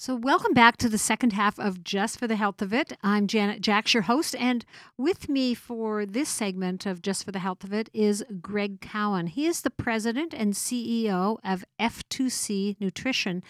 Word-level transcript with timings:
So, 0.00 0.14
welcome 0.14 0.54
back 0.54 0.76
to 0.76 0.88
the 0.88 0.96
second 0.96 1.32
half 1.32 1.58
of 1.58 1.82
Just 1.82 2.20
for 2.20 2.28
the 2.28 2.36
Health 2.36 2.62
of 2.62 2.72
It. 2.72 2.92
I'm 3.02 3.26
Janet 3.26 3.60
Jacks, 3.60 3.92
your 3.92 4.04
host, 4.04 4.36
and 4.36 4.64
with 4.96 5.28
me 5.28 5.54
for 5.54 6.06
this 6.06 6.28
segment 6.28 6.86
of 6.86 7.02
Just 7.02 7.24
for 7.24 7.32
the 7.32 7.40
Health 7.40 7.64
of 7.64 7.72
It 7.72 7.90
is 7.92 8.24
Greg 8.40 8.80
Cowan. 8.80 9.26
He 9.26 9.44
is 9.44 9.62
the 9.62 9.70
president 9.70 10.32
and 10.32 10.54
CEO 10.54 11.38
of 11.42 11.64
F2C 11.80 12.76
Nutrition. 12.78 13.42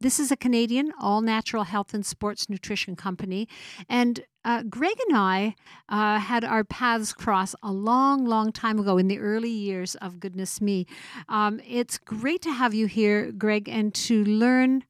This 0.00 0.18
is 0.18 0.32
a 0.32 0.38
Canadian 0.38 0.94
all 0.98 1.20
natural 1.20 1.64
health 1.64 1.92
and 1.92 2.06
sports 2.06 2.48
nutrition 2.48 2.96
company. 2.96 3.46
And 3.86 4.24
uh, 4.42 4.62
Greg 4.62 4.96
and 5.06 5.18
I 5.18 5.54
uh, 5.90 6.18
had 6.18 6.46
our 6.46 6.64
paths 6.64 7.12
cross 7.12 7.54
a 7.62 7.72
long, 7.72 8.24
long 8.24 8.52
time 8.52 8.78
ago 8.78 8.96
in 8.96 9.08
the 9.08 9.18
early 9.18 9.50
years 9.50 9.96
of 9.96 10.18
Goodness 10.18 10.62
Me. 10.62 10.86
Um, 11.28 11.60
it's 11.68 11.98
great 11.98 12.40
to 12.40 12.52
have 12.52 12.72
you 12.72 12.86
here, 12.86 13.30
Greg, 13.32 13.68
and 13.68 13.92
to 13.96 14.24
learn 14.24 14.84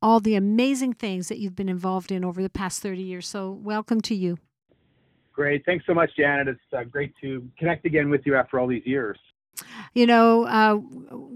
all 0.00 0.20
the 0.20 0.34
amazing 0.34 0.94
things 0.94 1.28
that 1.28 1.38
you've 1.38 1.56
been 1.56 1.68
involved 1.68 2.10
in 2.10 2.24
over 2.24 2.42
the 2.42 2.50
past 2.50 2.82
30 2.82 3.02
years. 3.02 3.28
So, 3.28 3.50
welcome 3.50 4.00
to 4.02 4.14
you. 4.14 4.38
Great. 5.32 5.64
Thanks 5.66 5.84
so 5.86 5.92
much, 5.92 6.10
Janet. 6.16 6.48
It's 6.48 6.60
uh, 6.72 6.84
great 6.84 7.12
to 7.20 7.46
connect 7.58 7.84
again 7.84 8.08
with 8.08 8.22
you 8.24 8.36
after 8.36 8.58
all 8.58 8.66
these 8.66 8.86
years. 8.86 9.18
You 9.94 10.06
know, 10.06 10.44
uh, 10.44 10.76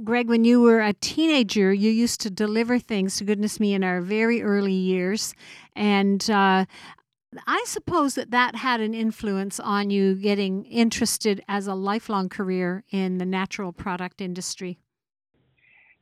Greg, 0.04 0.28
when 0.28 0.44
you 0.44 0.60
were 0.60 0.80
a 0.80 0.92
teenager, 0.94 1.72
you 1.72 1.90
used 1.90 2.20
to 2.22 2.30
deliver 2.30 2.78
things, 2.78 3.16
to 3.16 3.24
goodness 3.24 3.60
me, 3.60 3.74
in 3.74 3.84
our 3.84 4.00
very 4.00 4.42
early 4.42 4.72
years. 4.72 5.34
And 5.74 6.28
uh, 6.30 6.66
I 7.46 7.64
suppose 7.66 8.14
that 8.14 8.30
that 8.30 8.56
had 8.56 8.80
an 8.80 8.94
influence 8.94 9.60
on 9.60 9.90
you 9.90 10.14
getting 10.14 10.64
interested 10.66 11.42
as 11.48 11.66
a 11.66 11.74
lifelong 11.74 12.28
career 12.28 12.84
in 12.90 13.18
the 13.18 13.26
natural 13.26 13.72
product 13.72 14.20
industry. 14.20 14.78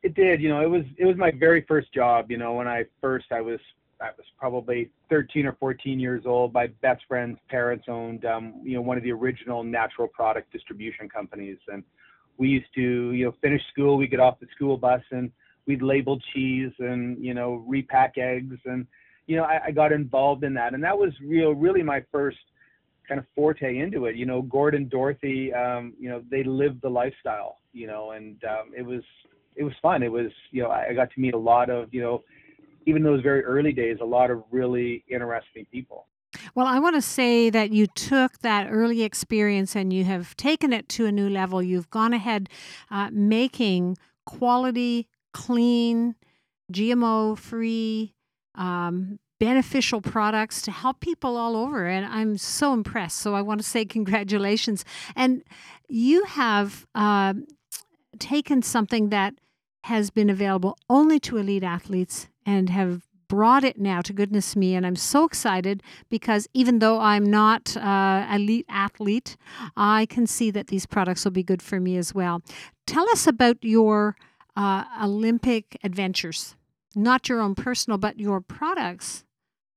It 0.03 0.15
did. 0.15 0.41
You 0.41 0.49
know, 0.49 0.61
it 0.61 0.71
was 0.71 0.85
it 0.97 1.05
was 1.05 1.17
my 1.17 1.33
very 1.33 1.65
first 1.67 1.93
job. 1.93 2.31
You 2.31 2.39
know, 2.39 2.55
when 2.55 2.69
I 2.69 2.85
first 3.01 3.27
I 3.33 3.41
was 3.41 3.61
I 4.01 4.11
was 4.17 4.27
probably 4.39 4.91
13 5.11 5.47
or 5.47 5.55
14 5.55 5.99
years 5.99 6.23
old. 6.25 6.53
My 6.53 6.69
best 6.83 7.03
friend's 7.09 7.39
parents 7.49 7.87
owned 7.89 8.25
um, 8.25 8.61
you 8.63 8.75
know 8.75 8.83
one 8.83 8.97
of 8.97 9.03
the 9.03 9.13
original 9.13 9.65
natural 9.65 10.09
product 10.09 10.53
distribution 10.53 11.09
companies, 11.09 11.59
and 11.69 11.83
we 12.37 12.49
used 12.49 12.73
to 12.77 13.13
you 13.13 13.27
know 13.27 13.35
finish 13.43 13.63
school, 13.73 13.97
we 13.97 14.07
get 14.07 14.21
off 14.21 14.39
the 14.41 14.47
school 14.55 14.77
bus 14.77 15.03
and 15.11 15.31
we'd 15.67 15.83
label 15.83 16.19
cheese 16.33 16.73
and 16.79 17.23
you 17.23 17.35
know 17.35 17.65
repack 17.67 18.17
eggs 18.17 18.57
and 18.65 18.87
you 19.27 19.37
know 19.37 19.45
I, 19.45 19.67
I 19.67 19.71
got 19.73 19.93
involved 19.93 20.45
in 20.45 20.55
that, 20.55 20.75
and 20.75 20.83
that 20.85 20.97
was 20.97 21.13
real 21.21 21.53
really 21.55 21.83
my 21.83 22.05
first 22.13 22.39
kind 23.09 23.19
of 23.19 23.27
forte 23.35 23.79
into 23.79 24.05
it. 24.05 24.17
You 24.17 24.27
know, 24.27 24.43
Gordon 24.43 24.87
Dorothy, 24.89 25.53
um, 25.55 25.95
you 25.99 26.11
know, 26.11 26.23
they 26.31 26.45
lived 26.45 26.83
the 26.83 26.91
lifestyle, 26.91 27.57
you 27.73 27.87
know, 27.87 28.11
and 28.11 28.37
um, 28.45 28.73
it 28.77 28.83
was 28.85 29.03
it 29.57 29.65
was 29.65 29.73
fun. 29.83 30.03
It 30.03 30.13
was, 30.13 30.31
you 30.51 30.63
know, 30.63 30.71
I 30.71 30.93
got 30.95 31.11
to 31.13 31.21
meet 31.21 31.35
a 31.35 31.39
lot 31.39 31.71
of, 31.71 31.93
you 31.93 32.01
know, 32.01 32.25
even 32.87 33.03
those 33.03 33.23
very 33.23 33.45
early 33.45 33.73
days, 33.73 33.99
a 34.01 34.05
lot 34.05 34.31
of 34.31 34.43
really 34.51 35.05
interesting 35.09 35.67
people. 35.71 36.07
Well, 36.55 36.67
I 36.67 36.79
want 36.79 36.97
to 36.97 37.03
say 37.03 37.51
that 37.51 37.71
you 37.71 37.87
took 37.87 38.39
that 38.41 38.69
early 38.71 39.03
experience 39.03 39.75
and 39.75 39.93
you 39.93 40.05
have 40.05 40.37
taken 40.37 40.73
it 40.73 40.89
to 40.91 41.07
a 41.07 41.13
new 41.13 41.29
level. 41.29 41.63
You've 41.63 41.91
gone 41.91 42.13
ahead 42.13 42.49
uh, 42.91 43.11
making 43.13 43.97
quality, 44.27 45.09
clean, 45.33 46.15
GMO 46.73 47.37
free, 47.39 48.15
um, 48.55 49.19
beneficial 49.41 50.01
products 50.01 50.61
to 50.63 50.71
help 50.71 51.01
people 51.01 51.37
all 51.37 51.57
over. 51.57 51.87
And 51.87 52.05
I'm 52.05 52.37
so 52.37 52.73
impressed. 52.73 53.19
So 53.19 53.35
I 53.35 53.43
want 53.43 53.61
to 53.61 53.67
say 53.67 53.85
congratulations. 53.85 54.85
And 55.15 55.43
you 55.89 56.25
have 56.25 56.87
uh, 56.95 57.35
taken 58.19 58.63
something 58.63 59.09
that 59.11 59.35
has 59.85 60.11
been 60.11 60.29
available 60.29 60.77
only 60.91 61.19
to 61.21 61.37
elite 61.37 61.65
athletes 61.65 62.29
and 62.45 62.71
have 62.71 63.09
brought 63.29 63.63
it 63.63 63.79
now 63.79 64.01
to 64.01 64.13
goodness 64.13 64.57
me 64.57 64.75
and 64.75 64.87
i'm 64.87 64.97
so 64.97 65.25
excited 65.25 65.83
because 66.09 66.49
even 66.55 66.79
though 66.79 66.99
i'm 66.99 67.25
not 67.25 67.77
uh, 67.77 68.27
elite 68.33 68.65
athlete 68.69 69.37
i 69.77 70.07
can 70.07 70.27
see 70.27 70.51
that 70.51 70.69
these 70.69 70.87
products 70.87 71.25
will 71.25 71.33
be 71.33 71.43
good 71.43 71.63
for 71.63 71.79
me 71.79 71.97
as 71.97 72.15
well. 72.15 72.43
Tell 72.87 73.09
us 73.11 73.27
about 73.27 73.59
your 73.63 74.17
uh, 74.57 74.85
olympic 75.03 75.79
adventures. 75.85 76.57
Not 76.97 77.29
your 77.29 77.41
own 77.41 77.55
personal 77.55 77.99
but 77.99 78.19
your 78.19 78.41
products 78.41 79.25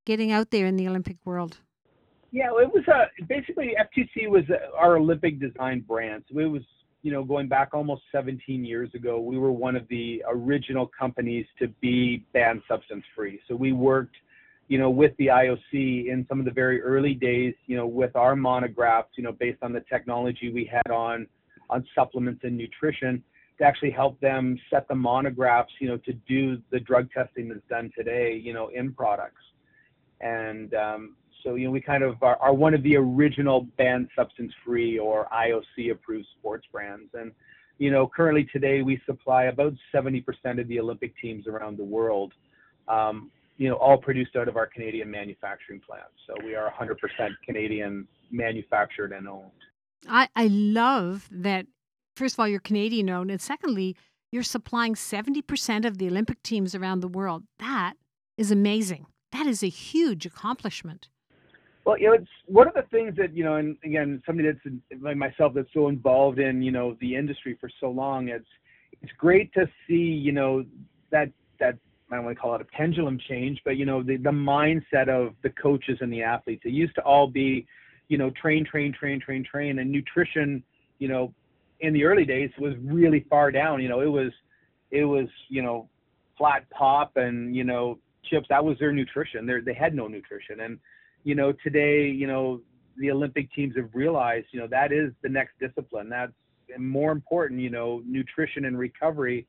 getting 0.05 0.31
out 0.31 0.51
there 0.51 0.66
in 0.66 0.77
the 0.77 0.87
olympic 0.87 1.17
world. 1.25 1.57
Yeah 2.31 2.47
it 2.61 2.73
was 2.73 2.83
uh, 2.87 3.05
basically 3.27 3.75
f2c 3.77 4.29
was 4.29 4.45
our 4.77 4.97
olympic 4.97 5.41
design 5.41 5.81
brand. 5.81 6.23
So 6.31 6.39
it 6.39 6.45
was 6.45 6.63
you 7.03 7.12
know, 7.12 7.23
going 7.23 7.47
back 7.47 7.69
almost 7.73 8.03
17 8.12 8.63
years 8.63 8.89
ago, 8.94 9.19
we 9.19 9.38
were 9.38 9.51
one 9.51 9.75
of 9.75 9.88
the 9.88 10.23
original 10.29 10.89
companies 10.97 11.45
to 11.59 11.67
be 11.81 12.25
banned 12.34 12.62
substance 12.67 13.03
free. 13.16 13.39
So 13.47 13.56
we 13.56 13.72
worked, 13.72 14.16
you 14.67 14.78
know, 14.78 14.89
with 14.89 15.16
the 15.17 15.28
IOC 15.28 15.63
in 15.73 16.25
some 16.29 16.40
of 16.40 16.45
the 16.45 16.51
very 16.51 16.81
early 16.81 17.13
days, 17.13 17.56
you 17.66 17.75
know, 17.75 17.88
with 17.88 18.16
our 18.16 18.35
monographs, 18.35 19.09
you 19.17 19.23
know, 19.23 19.31
based 19.31 19.59
on 19.63 19.73
the 19.73 19.84
technology 19.90 20.51
we 20.51 20.66
had 20.66 20.91
on 20.91 21.28
on 21.69 21.85
supplements 21.95 22.41
and 22.44 22.57
nutrition 22.57 23.23
to 23.57 23.63
actually 23.63 23.91
help 23.91 24.19
them 24.19 24.59
set 24.69 24.88
the 24.88 24.95
monographs, 24.95 25.72
you 25.79 25.88
know, 25.88 25.97
to 25.97 26.13
do 26.28 26.57
the 26.72 26.79
drug 26.79 27.09
testing 27.11 27.47
that's 27.47 27.61
done 27.69 27.91
today, 27.97 28.40
you 28.44 28.53
know, 28.53 28.69
in 28.73 28.94
products. 28.94 29.41
And 30.19 30.73
um, 30.73 31.16
so, 31.44 31.56
you 31.56 31.66
know, 31.66 31.72
we 31.72 31.81
kind 31.81 32.03
of 32.03 32.22
are, 32.22 32.38
are 32.38 32.53
one 32.53 32.74
of 32.74 32.84
the 32.84 32.96
original 32.96 33.68
banned 33.78 34.09
substance 34.16 34.53
free 34.66 34.97
or 35.00 35.28
IOC 35.34 35.91
approved 35.91 36.28
sports 36.40 36.66
brands. 36.72 37.09
And, 37.13 37.31
you 37.78 37.91
know, 37.91 38.07
currently 38.07 38.47
today 38.52 38.81
we 38.81 39.02
supply 39.06 39.46
about 39.46 39.74
70% 39.94 40.24
of 40.59 40.68
the 40.68 40.79
Olympic 40.79 41.13
teams 41.19 41.47
around 41.47 41.78
the 41.78 41.84
world, 41.84 42.34
um, 42.88 43.31
you 43.57 43.69
know, 43.69 43.75
all 43.75 43.97
produced 43.97 44.35
out 44.35 44.47
of 44.47 44.57
our 44.57 44.68
Canadian 44.68 45.09
manufacturing 45.09 45.79
plants. 45.79 46.13
So 46.28 46.35
we 46.46 46.56
are 46.56 46.72
100% 46.72 46.96
Canadian 47.46 48.08
manufactured 48.31 49.12
and 49.12 49.28
owned. 49.28 49.52
I, 50.08 50.29
I 50.35 50.47
love 50.47 51.28
that, 51.31 51.68
first 52.16 52.35
of 52.35 52.40
all, 52.40 52.47
you're 52.47 52.59
Canadian 52.59 53.09
owned. 53.09 53.31
And 53.31 53.41
secondly, 53.41 53.96
you're 54.31 54.44
supplying 54.44 54.96
70% 54.96 55.85
of 55.85 55.97
the 55.97 56.08
Olympic 56.08 56.41
teams 56.44 56.73
around 56.73 57.02
the 57.02 57.08
world. 57.08 57.44
That 57.59 57.94
is 58.38 58.52
amazing. 58.52 59.06
That 59.31 59.46
is 59.46 59.63
a 59.63 59.69
huge 59.69 60.25
accomplishment. 60.25 61.09
Well, 61.85 61.97
you 61.97 62.07
know, 62.07 62.13
it's 62.13 62.29
one 62.45 62.67
of 62.67 62.73
the 62.73 62.83
things 62.91 63.15
that 63.17 63.35
you 63.35 63.43
know, 63.43 63.55
and 63.55 63.75
again, 63.83 64.21
somebody 64.25 64.49
that's 64.49 64.75
like 65.01 65.17
myself 65.17 65.53
that's 65.55 65.71
so 65.73 65.87
involved 65.87 66.39
in 66.39 66.61
you 66.61 66.71
know 66.71 66.95
the 67.01 67.15
industry 67.15 67.57
for 67.59 67.69
so 67.79 67.89
long. 67.89 68.29
It's 68.29 68.45
it's 69.01 69.11
great 69.17 69.51
to 69.53 69.67
see 69.87 69.95
you 69.95 70.31
know 70.31 70.63
that 71.11 71.29
that 71.59 71.77
I 72.11 72.15
don't 72.15 72.25
want 72.25 72.37
to 72.37 72.41
call 72.41 72.55
it 72.55 72.61
a 72.61 72.65
pendulum 72.65 73.17
change, 73.27 73.59
but 73.65 73.77
you 73.77 73.85
know 73.85 74.03
the 74.03 74.17
the 74.17 74.29
mindset 74.29 75.09
of 75.09 75.33
the 75.41 75.49
coaches 75.49 75.97
and 76.01 76.13
the 76.13 76.21
athletes. 76.21 76.63
It 76.65 76.71
used 76.71 76.93
to 76.95 77.01
all 77.01 77.27
be, 77.27 77.65
you 78.09 78.17
know, 78.17 78.29
train, 78.39 78.63
train, 78.63 78.93
train, 78.93 79.19
train, 79.19 79.43
train, 79.43 79.79
and 79.79 79.91
nutrition. 79.91 80.63
You 80.99 81.07
know, 81.07 81.33
in 81.79 81.93
the 81.93 82.03
early 82.03 82.25
days 82.25 82.51
was 82.59 82.75
really 82.83 83.25
far 83.27 83.51
down. 83.51 83.81
You 83.81 83.89
know, 83.89 84.01
it 84.01 84.11
was 84.11 84.31
it 84.91 85.05
was 85.05 85.27
you 85.49 85.63
know 85.63 85.89
flat 86.37 86.69
pop 86.69 87.13
and 87.15 87.55
you 87.55 87.63
know 87.63 87.97
chips. 88.29 88.45
That 88.49 88.63
was 88.63 88.77
their 88.77 88.91
nutrition. 88.91 89.47
They 89.47 89.61
they 89.65 89.73
had 89.73 89.95
no 89.95 90.07
nutrition 90.07 90.59
and 90.59 90.77
you 91.23 91.35
know, 91.35 91.51
today, 91.63 92.07
you 92.07 92.27
know, 92.27 92.61
the 92.97 93.11
Olympic 93.11 93.51
teams 93.53 93.75
have 93.75 93.89
realized, 93.93 94.47
you 94.51 94.59
know, 94.59 94.67
that 94.67 94.91
is 94.91 95.11
the 95.21 95.29
next 95.29 95.53
discipline. 95.59 96.09
That's 96.09 96.33
more 96.77 97.11
important, 97.11 97.59
you 97.59 97.69
know, 97.69 98.01
nutrition 98.05 98.65
and 98.65 98.77
recovery 98.77 99.47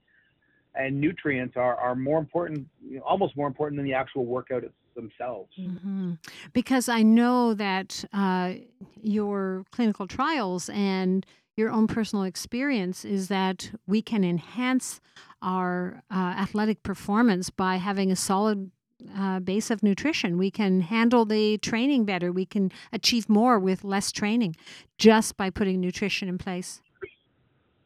and 0.74 1.00
nutrients 1.00 1.56
are, 1.56 1.76
are 1.76 1.94
more 1.94 2.18
important, 2.18 2.66
you 2.82 2.96
know, 2.96 3.02
almost 3.02 3.36
more 3.36 3.46
important 3.46 3.78
than 3.78 3.84
the 3.84 3.94
actual 3.94 4.24
workout 4.24 4.64
themselves. 4.94 5.52
Mm-hmm. 5.58 6.14
Because 6.52 6.88
I 6.88 7.02
know 7.02 7.54
that 7.54 8.04
uh, 8.12 8.54
your 9.00 9.64
clinical 9.70 10.06
trials 10.06 10.70
and 10.72 11.26
your 11.56 11.70
own 11.70 11.86
personal 11.86 12.24
experience 12.24 13.04
is 13.04 13.28
that 13.28 13.70
we 13.86 14.00
can 14.00 14.24
enhance 14.24 15.00
our 15.42 16.02
uh, 16.10 16.14
athletic 16.38 16.82
performance 16.82 17.50
by 17.50 17.76
having 17.76 18.10
a 18.10 18.16
solid 18.16 18.70
uh, 19.16 19.40
base 19.40 19.70
of 19.70 19.82
nutrition. 19.82 20.38
We 20.38 20.50
can 20.50 20.80
handle 20.80 21.24
the 21.24 21.58
training 21.58 22.04
better. 22.04 22.32
We 22.32 22.46
can 22.46 22.70
achieve 22.92 23.28
more 23.28 23.58
with 23.58 23.84
less 23.84 24.12
training 24.12 24.56
just 24.98 25.36
by 25.36 25.50
putting 25.50 25.80
nutrition 25.80 26.28
in 26.28 26.38
place. 26.38 26.80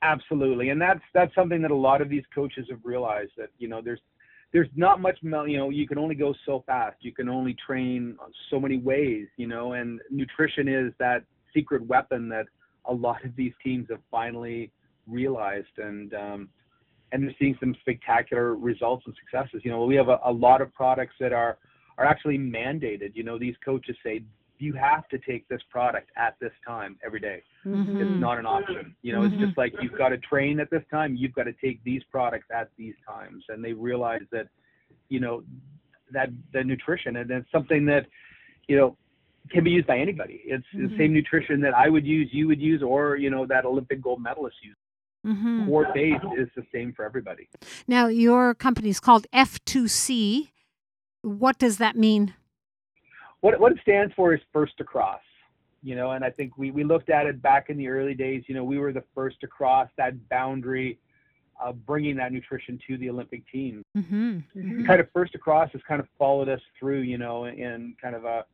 Absolutely, 0.02 0.68
and 0.68 0.80
that's 0.80 1.00
that's 1.14 1.34
something 1.34 1.62
that 1.62 1.70
a 1.70 1.76
lot 1.76 2.00
of 2.00 2.08
these 2.08 2.24
coaches 2.34 2.66
have 2.70 2.80
realized 2.84 3.32
that 3.36 3.48
you 3.58 3.66
know 3.66 3.80
there's 3.82 4.00
there's 4.52 4.68
not 4.76 5.00
much 5.00 5.18
you 5.22 5.56
know 5.56 5.70
you 5.70 5.88
can 5.88 5.98
only 5.98 6.14
go 6.14 6.34
so 6.44 6.62
fast. 6.66 6.96
You 7.00 7.12
can 7.12 7.28
only 7.28 7.56
train 7.66 8.16
so 8.50 8.60
many 8.60 8.78
ways, 8.78 9.26
you 9.36 9.46
know, 9.46 9.72
and 9.72 10.00
nutrition 10.10 10.68
is 10.68 10.92
that 10.98 11.24
secret 11.52 11.84
weapon 11.86 12.28
that 12.28 12.46
a 12.84 12.92
lot 12.92 13.24
of 13.24 13.34
these 13.36 13.52
teams 13.64 13.88
have 13.90 14.00
finally 14.10 14.70
realized 15.06 15.78
and 15.78 16.14
um, 16.14 16.48
and 17.12 17.22
they're 17.22 17.34
seeing 17.38 17.56
some 17.60 17.74
spectacular 17.80 18.54
results 18.54 19.04
and 19.06 19.14
successes. 19.20 19.62
You 19.64 19.70
know, 19.70 19.84
we 19.84 19.94
have 19.96 20.08
a, 20.08 20.18
a 20.24 20.32
lot 20.32 20.60
of 20.60 20.72
products 20.74 21.14
that 21.20 21.32
are 21.32 21.58
are 21.98 22.04
actually 22.04 22.38
mandated. 22.38 23.12
You 23.14 23.24
know, 23.24 23.38
these 23.38 23.54
coaches 23.64 23.96
say 24.04 24.22
you 24.58 24.72
have 24.74 25.08
to 25.08 25.18
take 25.18 25.46
this 25.48 25.60
product 25.70 26.10
at 26.16 26.36
this 26.40 26.52
time 26.66 26.98
every 27.04 27.20
day. 27.20 27.42
Mm-hmm. 27.64 28.00
It's 28.00 28.20
not 28.20 28.38
an 28.38 28.46
option. 28.46 28.94
You 29.02 29.12
know, 29.12 29.20
mm-hmm. 29.20 29.34
it's 29.34 29.44
just 29.44 29.58
like 29.58 29.74
you've 29.80 29.96
got 29.96 30.10
to 30.10 30.18
train 30.18 30.60
at 30.60 30.70
this 30.70 30.82
time. 30.90 31.14
You've 31.16 31.34
got 31.34 31.44
to 31.44 31.52
take 31.52 31.82
these 31.84 32.02
products 32.10 32.46
at 32.54 32.70
these 32.78 32.94
times, 33.06 33.44
and 33.48 33.64
they 33.64 33.72
realize 33.72 34.22
that, 34.32 34.48
you 35.08 35.20
know, 35.20 35.42
that 36.12 36.30
the 36.52 36.62
nutrition, 36.62 37.16
and 37.16 37.30
it's 37.30 37.50
something 37.50 37.84
that 37.86 38.06
you 38.68 38.76
know 38.76 38.96
can 39.50 39.64
be 39.64 39.70
used 39.70 39.86
by 39.86 39.98
anybody. 39.98 40.42
It's 40.44 40.64
mm-hmm. 40.74 40.88
the 40.88 40.98
same 40.98 41.12
nutrition 41.12 41.60
that 41.60 41.74
I 41.74 41.88
would 41.88 42.06
use, 42.06 42.28
you 42.32 42.48
would 42.48 42.60
use, 42.60 42.82
or 42.82 43.16
you 43.16 43.30
know 43.30 43.46
that 43.46 43.64
Olympic 43.64 44.02
gold 44.02 44.22
medalist 44.22 44.56
used. 44.62 44.78
Mm-hmm. 45.26 45.66
Core 45.66 45.88
base 45.92 46.20
is 46.38 46.48
the 46.54 46.64
same 46.72 46.92
for 46.92 47.04
everybody. 47.04 47.48
Now, 47.88 48.06
your 48.06 48.54
company 48.54 48.88
is 48.90 49.00
called 49.00 49.26
F2C. 49.34 50.50
What 51.22 51.58
does 51.58 51.78
that 51.78 51.96
mean? 51.96 52.34
What 53.40 53.58
what 53.58 53.72
it 53.72 53.78
stands 53.82 54.14
for 54.14 54.34
is 54.34 54.40
first 54.52 54.74
across. 54.80 55.20
You 55.82 55.94
know, 55.94 56.12
and 56.12 56.24
I 56.24 56.30
think 56.30 56.56
we 56.56 56.70
we 56.70 56.84
looked 56.84 57.10
at 57.10 57.26
it 57.26 57.42
back 57.42 57.70
in 57.70 57.76
the 57.76 57.88
early 57.88 58.14
days. 58.14 58.44
You 58.46 58.54
know, 58.54 58.64
we 58.64 58.78
were 58.78 58.92
the 58.92 59.04
first 59.14 59.40
to 59.40 59.46
cross 59.46 59.88
that 59.96 60.28
boundary 60.28 60.98
of 61.60 61.84
bringing 61.86 62.16
that 62.16 62.32
nutrition 62.32 62.78
to 62.86 62.98
the 62.98 63.08
Olympic 63.08 63.42
team. 63.50 63.82
Mm-hmm. 63.96 64.38
Mm-hmm. 64.56 64.86
Kind 64.86 65.00
of 65.00 65.08
first 65.12 65.34
across 65.34 65.70
has 65.72 65.80
kind 65.88 66.00
of 66.00 66.06
followed 66.18 66.48
us 66.48 66.60
through, 66.78 67.00
you 67.00 67.18
know, 67.18 67.46
in 67.46 67.94
kind 68.00 68.14
of 68.14 68.24
a 68.24 68.44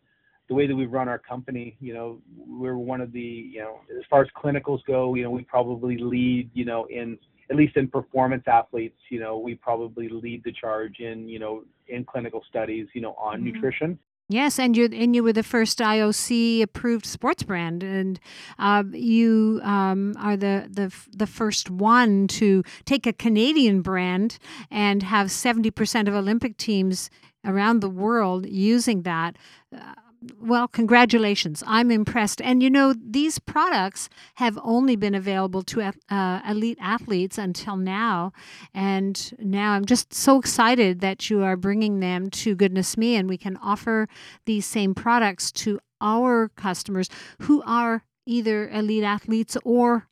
the 0.49 0.55
way 0.55 0.67
that 0.67 0.75
we 0.75 0.87
run 0.87 1.09
our 1.09 1.19
company, 1.19 1.77
you 1.81 1.95
know, 1.95 2.21
we're 2.37 2.77
one 2.77 3.01
of 3.01 3.13
the, 3.13 3.21
you 3.21 3.61
know, 3.61 3.81
as 3.97 4.05
far 4.11 4.23
as 4.23 4.29
clinicals 4.37 4.81
go, 4.87 5.15
you 5.15 5.23
know, 5.23 5.31
we 5.31 5.43
probably 5.43 5.97
lead, 5.99 6.51
you 6.53 6.65
know, 6.65 6.87
in 6.87 7.19
at 7.51 7.57
least 7.57 7.77
in 7.77 7.89
performance 7.89 8.45
athletes, 8.47 8.99
you 9.11 9.21
know, 9.21 9.39
we 9.39 9.55
probably 9.55 10.09
lead 10.09 10.43
the 10.45 10.53
charge 10.53 11.01
in, 11.01 11.29
you 11.29 11.39
know, 11.39 11.65
in 11.89 12.05
clinical 12.05 12.43
studies, 12.49 12.87
you 12.95 13.01
know, 13.01 13.15
on 13.19 13.41
mm-hmm. 13.43 13.53
nutrition. 13.53 13.99
Yes, 14.29 14.59
and 14.59 14.75
you 14.75 14.89
and 14.91 15.15
you 15.15 15.23
were 15.23 15.35
the 15.35 15.43
first 15.43 15.79
IOC 15.79 16.63
approved 16.63 17.05
sports 17.05 17.43
brand, 17.43 17.83
and 17.83 18.19
uh, 18.59 18.83
you 18.91 19.61
um, 19.63 20.15
are 20.19 20.39
the, 20.39 20.69
the 20.71 20.95
the 21.15 21.27
first 21.27 21.69
one 21.69 22.29
to 22.29 22.63
take 22.87 23.07
a 23.07 23.13
Canadian 23.13 23.83
brand 23.83 24.39
and 24.71 25.03
have 25.03 25.31
seventy 25.31 25.71
percent 25.71 26.09
of 26.09 26.15
Olympic 26.15 26.57
teams 26.57 27.11
around 27.45 27.81
the 27.81 27.91
world 27.91 28.47
using 28.49 29.03
that. 29.03 29.37
Uh, 29.75 29.95
well, 30.41 30.69
congratulations. 30.69 31.63
I'm 31.67 31.91
impressed. 31.91 32.41
And 32.41 32.63
you 32.63 32.71
know, 32.71 32.95
these 32.95 33.39
products 33.39 34.09
have 34.35 34.59
only 34.63 34.97
been 34.97 35.15
available 35.15 35.63
to 35.63 35.93
uh, 36.11 36.41
elite 36.49 36.79
athletes 36.81 37.39
until 37.39 37.77
now. 37.77 38.33
And 38.75 39.35
now 39.39 39.73
I'm 39.73 39.85
just 39.85 40.15
so 40.15 40.39
excited 40.39 41.01
that 41.01 41.31
you 41.31 41.43
are 41.43 41.57
bringing 41.57 42.01
them 42.01 42.31
to 42.31 42.55
Goodness 42.55 42.97
Me 42.97 43.17
and 43.17 43.29
we 43.29 43.37
can 43.39 43.57
offer 43.59 44.09
these 44.47 44.67
same 44.67 44.95
products 44.95 45.51
to 45.53 45.81
our 46.01 46.49
customers 46.57 47.09
who 47.43 47.63
are 47.67 48.05
either 48.27 48.69
elite 48.69 49.05
athletes 49.05 49.57
or 49.65 50.09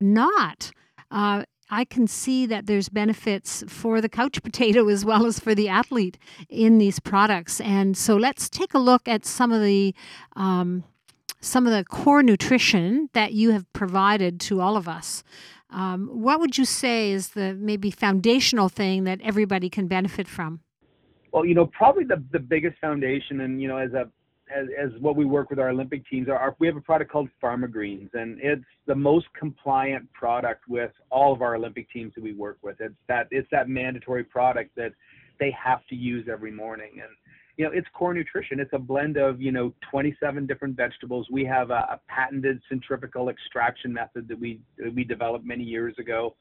not. 0.00 0.70
Uh, 1.10 1.44
I 1.70 1.84
can 1.84 2.06
see 2.06 2.46
that 2.46 2.66
there's 2.66 2.88
benefits 2.88 3.64
for 3.68 4.00
the 4.00 4.08
couch 4.08 4.42
potato 4.48 4.88
as 4.88 5.04
well 5.04 5.26
as 5.26 5.38
for 5.38 5.54
the 5.54 5.68
athlete 5.68 6.18
in 6.48 6.78
these 6.78 7.00
products. 7.00 7.60
And 7.60 7.96
so 7.96 8.16
let's 8.16 8.48
take 8.48 8.74
a 8.74 8.78
look 8.78 9.08
at 9.08 9.24
some 9.24 9.52
of 9.52 9.62
the 9.62 9.94
um, 10.36 10.84
some 11.40 11.66
of 11.66 11.72
the 11.72 11.84
core 11.84 12.22
nutrition 12.22 13.10
that 13.12 13.34
you 13.34 13.50
have 13.50 13.70
provided 13.74 14.40
to 14.40 14.62
all 14.62 14.78
of 14.78 14.88
us. 14.88 15.22
Um, 15.68 16.08
what 16.08 16.40
would 16.40 16.56
you 16.56 16.64
say 16.64 17.10
is 17.10 17.30
the 17.30 17.54
maybe 17.54 17.90
foundational 17.90 18.68
thing 18.68 19.04
that 19.04 19.20
everybody 19.22 19.68
can 19.68 19.86
benefit 19.86 20.26
from? 20.26 20.60
Well, 21.32 21.44
you 21.44 21.54
know, 21.54 21.66
probably 21.66 22.04
the 22.04 22.22
the 22.32 22.38
biggest 22.38 22.78
foundation, 22.78 23.40
and 23.40 23.60
you 23.60 23.68
know, 23.68 23.76
as 23.76 23.92
a 23.92 24.08
as, 24.54 24.68
as 24.80 24.90
what 25.00 25.16
we 25.16 25.24
work 25.24 25.50
with 25.50 25.58
our 25.58 25.70
Olympic 25.70 26.06
teams 26.08 26.28
are, 26.28 26.36
our, 26.36 26.56
we 26.58 26.66
have 26.66 26.76
a 26.76 26.80
product 26.80 27.10
called 27.10 27.28
Pharma 27.42 27.70
Greens, 27.70 28.10
and 28.14 28.38
it's 28.40 28.64
the 28.86 28.94
most 28.94 29.26
compliant 29.38 30.10
product 30.12 30.62
with 30.68 30.92
all 31.10 31.32
of 31.32 31.42
our 31.42 31.56
Olympic 31.56 31.90
teams 31.90 32.12
that 32.14 32.22
we 32.22 32.32
work 32.32 32.58
with. 32.62 32.80
It's 32.80 32.94
that 33.08 33.28
it's 33.30 33.48
that 33.50 33.68
mandatory 33.68 34.24
product 34.24 34.70
that 34.76 34.92
they 35.40 35.50
have 35.52 35.84
to 35.88 35.96
use 35.96 36.28
every 36.30 36.52
morning, 36.52 36.92
and 36.94 37.10
you 37.56 37.64
know 37.64 37.72
it's 37.72 37.88
core 37.94 38.14
nutrition. 38.14 38.60
It's 38.60 38.72
a 38.72 38.78
blend 38.78 39.16
of 39.16 39.40
you 39.40 39.52
know 39.52 39.74
27 39.90 40.46
different 40.46 40.76
vegetables. 40.76 41.26
We 41.30 41.44
have 41.46 41.70
a, 41.70 41.86
a 41.90 42.00
patented 42.08 42.60
centrifugal 42.68 43.28
extraction 43.28 43.92
method 43.92 44.28
that 44.28 44.38
we 44.38 44.60
that 44.78 44.94
we 44.94 45.04
developed 45.04 45.44
many 45.44 45.64
years 45.64 45.94
ago. 45.98 46.36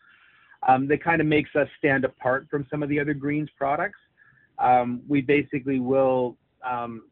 Um, 0.68 0.88
that 0.88 1.04
kind 1.04 1.20
of 1.20 1.28
makes 1.28 1.50
us 1.56 1.68
stand 1.78 2.06
apart 2.06 2.48
from 2.50 2.66
some 2.72 2.84
of 2.84 2.90
the 2.90 3.00
other 3.00 3.14
greens 3.14 3.50
products. 3.58 4.00
Um, 4.60 5.02
we 5.10 5.20
basically 5.20 5.80
will 5.80 6.38
um, 6.66 7.04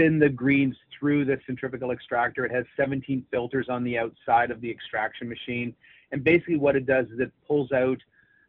spin 0.00 0.18
the 0.18 0.28
greens 0.28 0.76
through 0.98 1.24
the 1.26 1.38
centrifugal 1.46 1.90
extractor. 1.90 2.44
It 2.46 2.52
has 2.52 2.64
17 2.76 3.24
filters 3.30 3.66
on 3.68 3.84
the 3.84 3.98
outside 3.98 4.50
of 4.50 4.60
the 4.60 4.70
extraction 4.70 5.28
machine. 5.28 5.74
And 6.12 6.24
basically 6.24 6.56
what 6.56 6.74
it 6.74 6.86
does 6.86 7.06
is 7.06 7.20
it 7.20 7.30
pulls 7.46 7.70
out 7.72 7.98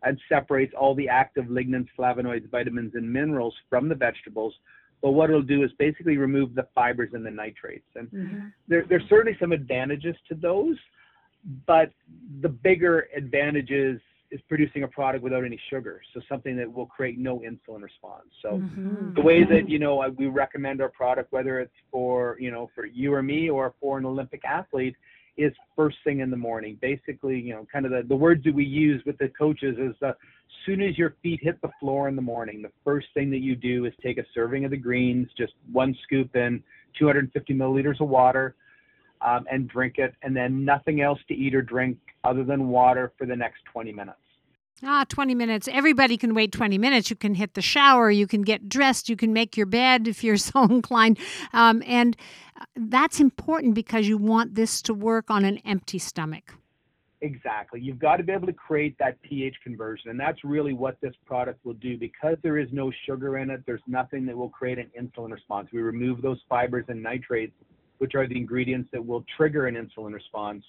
and 0.03 0.19
separates 0.29 0.73
all 0.77 0.95
the 0.95 1.09
active 1.09 1.45
lignans, 1.45 1.87
flavonoids, 1.97 2.49
vitamins, 2.49 2.95
and 2.95 3.11
minerals 3.11 3.53
from 3.69 3.89
the 3.89 3.95
vegetables. 3.95 4.53
But 5.01 5.11
what 5.11 5.29
it'll 5.29 5.41
do 5.41 5.63
is 5.63 5.71
basically 5.77 6.17
remove 6.17 6.55
the 6.55 6.67
fibers 6.73 7.09
and 7.13 7.25
the 7.25 7.31
nitrates. 7.31 7.87
And 7.95 8.07
mm-hmm. 8.07 8.47
there, 8.67 8.85
there's 8.87 9.07
certainly 9.09 9.37
some 9.39 9.51
advantages 9.51 10.15
to 10.29 10.35
those, 10.35 10.77
but 11.67 11.91
the 12.41 12.49
bigger 12.49 13.07
advantages 13.15 13.99
is 14.31 14.39
producing 14.47 14.83
a 14.83 14.87
product 14.87 15.23
without 15.23 15.43
any 15.43 15.59
sugar, 15.69 16.01
so 16.13 16.21
something 16.29 16.55
that 16.57 16.71
will 16.71 16.85
create 16.85 17.19
no 17.19 17.39
insulin 17.39 17.81
response. 17.81 18.27
So 18.41 18.51
mm-hmm. 18.51 19.13
the 19.13 19.21
way 19.21 19.43
that 19.43 19.69
you 19.69 19.77
know 19.77 20.03
we 20.17 20.27
recommend 20.27 20.81
our 20.81 20.89
product, 20.89 21.31
whether 21.31 21.59
it's 21.59 21.73
for 21.91 22.37
you 22.39 22.51
know 22.51 22.69
for 22.73 22.85
you 22.85 23.13
or 23.13 23.21
me 23.21 23.49
or 23.49 23.73
for 23.79 23.97
an 23.97 24.05
Olympic 24.05 24.43
athlete, 24.45 24.95
is 25.37 25.53
first 25.75 25.97
thing 26.03 26.19
in 26.19 26.29
the 26.29 26.37
morning. 26.37 26.77
Basically, 26.81 27.39
you 27.39 27.53
know, 27.53 27.67
kind 27.71 27.85
of 27.85 27.91
the, 27.91 28.03
the 28.07 28.15
words 28.15 28.43
that 28.45 28.53
we 28.53 28.65
use 28.65 29.03
with 29.05 29.17
the 29.17 29.29
coaches 29.29 29.75
is 29.77 29.93
the 29.99 30.15
soon 30.65 30.81
as 30.81 30.97
your 30.97 31.15
feet 31.23 31.39
hit 31.41 31.61
the 31.61 31.71
floor 31.79 32.07
in 32.07 32.15
the 32.15 32.21
morning, 32.21 32.61
the 32.61 32.71
first 32.83 33.07
thing 33.13 33.29
that 33.31 33.39
you 33.39 33.55
do 33.55 33.85
is 33.85 33.93
take 34.03 34.17
a 34.17 34.23
serving 34.33 34.65
of 34.65 34.71
the 34.71 34.77
greens, 34.77 35.27
just 35.37 35.53
one 35.71 35.95
scoop 36.03 36.35
in 36.35 36.61
250 36.99 37.53
milliliters 37.53 37.99
of 37.99 38.09
water 38.09 38.55
um, 39.25 39.45
and 39.51 39.67
drink 39.67 39.97
it, 39.97 40.13
and 40.21 40.35
then 40.35 40.65
nothing 40.65 41.01
else 41.01 41.19
to 41.27 41.33
eat 41.33 41.55
or 41.55 41.61
drink 41.61 41.97
other 42.23 42.43
than 42.43 42.67
water 42.67 43.11
for 43.17 43.25
the 43.25 43.35
next 43.35 43.63
20 43.71 43.91
minutes. 43.91 44.17
Ah, 44.83 45.05
20 45.07 45.35
minutes. 45.35 45.67
Everybody 45.67 46.17
can 46.17 46.33
wait 46.33 46.51
20 46.51 46.79
minutes. 46.79 47.11
You 47.11 47.15
can 47.15 47.35
hit 47.35 47.53
the 47.53 47.61
shower, 47.61 48.09
you 48.09 48.25
can 48.25 48.41
get 48.41 48.67
dressed, 48.67 49.09
you 49.09 49.15
can 49.15 49.31
make 49.31 49.55
your 49.55 49.67
bed 49.67 50.07
if 50.07 50.23
you're 50.23 50.37
so 50.51 50.63
inclined. 50.63 51.19
Um, 51.53 51.83
and 51.85 52.17
uh, 52.59 52.65
that's 52.75 53.19
important 53.19 53.75
because 53.75 54.07
you 54.07 54.17
want 54.17 54.55
this 54.55 54.81
to 54.83 54.93
work 54.93 55.29
on 55.29 55.45
an 55.45 55.59
empty 55.59 55.99
stomach. 55.99 56.55
Exactly. 57.23 57.79
You've 57.79 57.99
got 57.99 58.17
to 58.17 58.23
be 58.23 58.31
able 58.31 58.47
to 58.47 58.53
create 58.53 58.97
that 58.97 59.21
pH 59.21 59.55
conversion. 59.63 60.09
And 60.09 60.19
that's 60.19 60.43
really 60.43 60.73
what 60.73 60.99
this 61.01 61.13
product 61.27 61.63
will 61.63 61.75
do. 61.75 61.95
Because 61.95 62.37
there 62.41 62.57
is 62.57 62.67
no 62.71 62.91
sugar 63.05 63.37
in 63.37 63.51
it, 63.51 63.61
there's 63.67 63.83
nothing 63.85 64.25
that 64.25 64.35
will 64.35 64.49
create 64.49 64.79
an 64.79 64.89
insulin 64.99 65.31
response. 65.31 65.69
We 65.71 65.81
remove 65.81 66.23
those 66.23 66.39
fibers 66.49 66.85
and 66.87 67.03
nitrates 67.03 67.53
which 68.01 68.15
are 68.15 68.25
the 68.27 68.35
ingredients 68.35 68.89
that 68.91 69.05
will 69.05 69.23
trigger 69.37 69.67
an 69.67 69.75
insulin 69.75 70.11
response. 70.11 70.63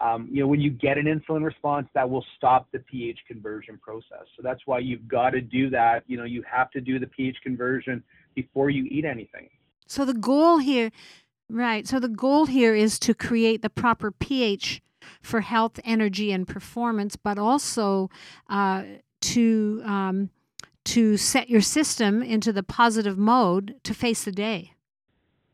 Um, 0.00 0.28
you 0.28 0.40
know, 0.40 0.48
when 0.48 0.60
you 0.60 0.70
get 0.70 0.98
an 0.98 1.04
insulin 1.04 1.44
response, 1.44 1.86
that 1.94 2.10
will 2.10 2.24
stop 2.36 2.66
the 2.72 2.80
pH 2.80 3.20
conversion 3.28 3.78
process. 3.78 4.26
So 4.36 4.42
that's 4.42 4.62
why 4.66 4.80
you've 4.80 5.06
got 5.06 5.30
to 5.30 5.40
do 5.40 5.70
that. 5.70 6.02
You 6.08 6.16
know, 6.16 6.24
you 6.24 6.42
have 6.50 6.72
to 6.72 6.80
do 6.80 6.98
the 6.98 7.06
pH 7.06 7.36
conversion 7.44 8.02
before 8.34 8.70
you 8.70 8.86
eat 8.90 9.04
anything. 9.04 9.48
So 9.86 10.04
the 10.04 10.14
goal 10.14 10.58
here, 10.58 10.90
right? 11.48 11.86
So 11.86 12.00
the 12.00 12.08
goal 12.08 12.46
here 12.46 12.74
is 12.74 12.98
to 13.00 13.14
create 13.14 13.62
the 13.62 13.70
proper 13.70 14.10
pH 14.10 14.82
for 15.22 15.42
health, 15.42 15.78
energy, 15.84 16.32
and 16.32 16.46
performance, 16.46 17.14
but 17.14 17.38
also 17.38 18.10
uh, 18.50 18.82
to 19.20 19.80
um, 19.84 20.30
to 20.86 21.16
set 21.16 21.48
your 21.48 21.60
system 21.60 22.20
into 22.20 22.52
the 22.52 22.64
positive 22.64 23.16
mode 23.16 23.76
to 23.84 23.94
face 23.94 24.24
the 24.24 24.32
day. 24.32 24.72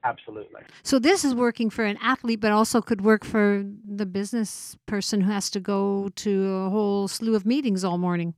Absolutely. 0.05 0.61
So 0.83 0.99
this 0.99 1.25
is 1.25 1.35
working 1.35 1.71
for 1.71 1.85
an 1.85 1.97
athlete, 2.03 2.41
but 2.41 2.53
also 2.53 2.83
could 2.83 3.01
work 3.01 3.25
for 3.25 3.65
the 3.87 4.05
business 4.05 4.77
person 4.85 5.23
who 5.23 5.33
has 5.33 5.49
to 5.51 5.61
go 5.61 6.11
to 6.17 6.55
a 6.67 6.71
whole 6.71 7.09
slew 7.09 7.35
of 7.35 7.47
meetings 7.47 7.85
all 7.85 7.97
morning. 7.97 8.35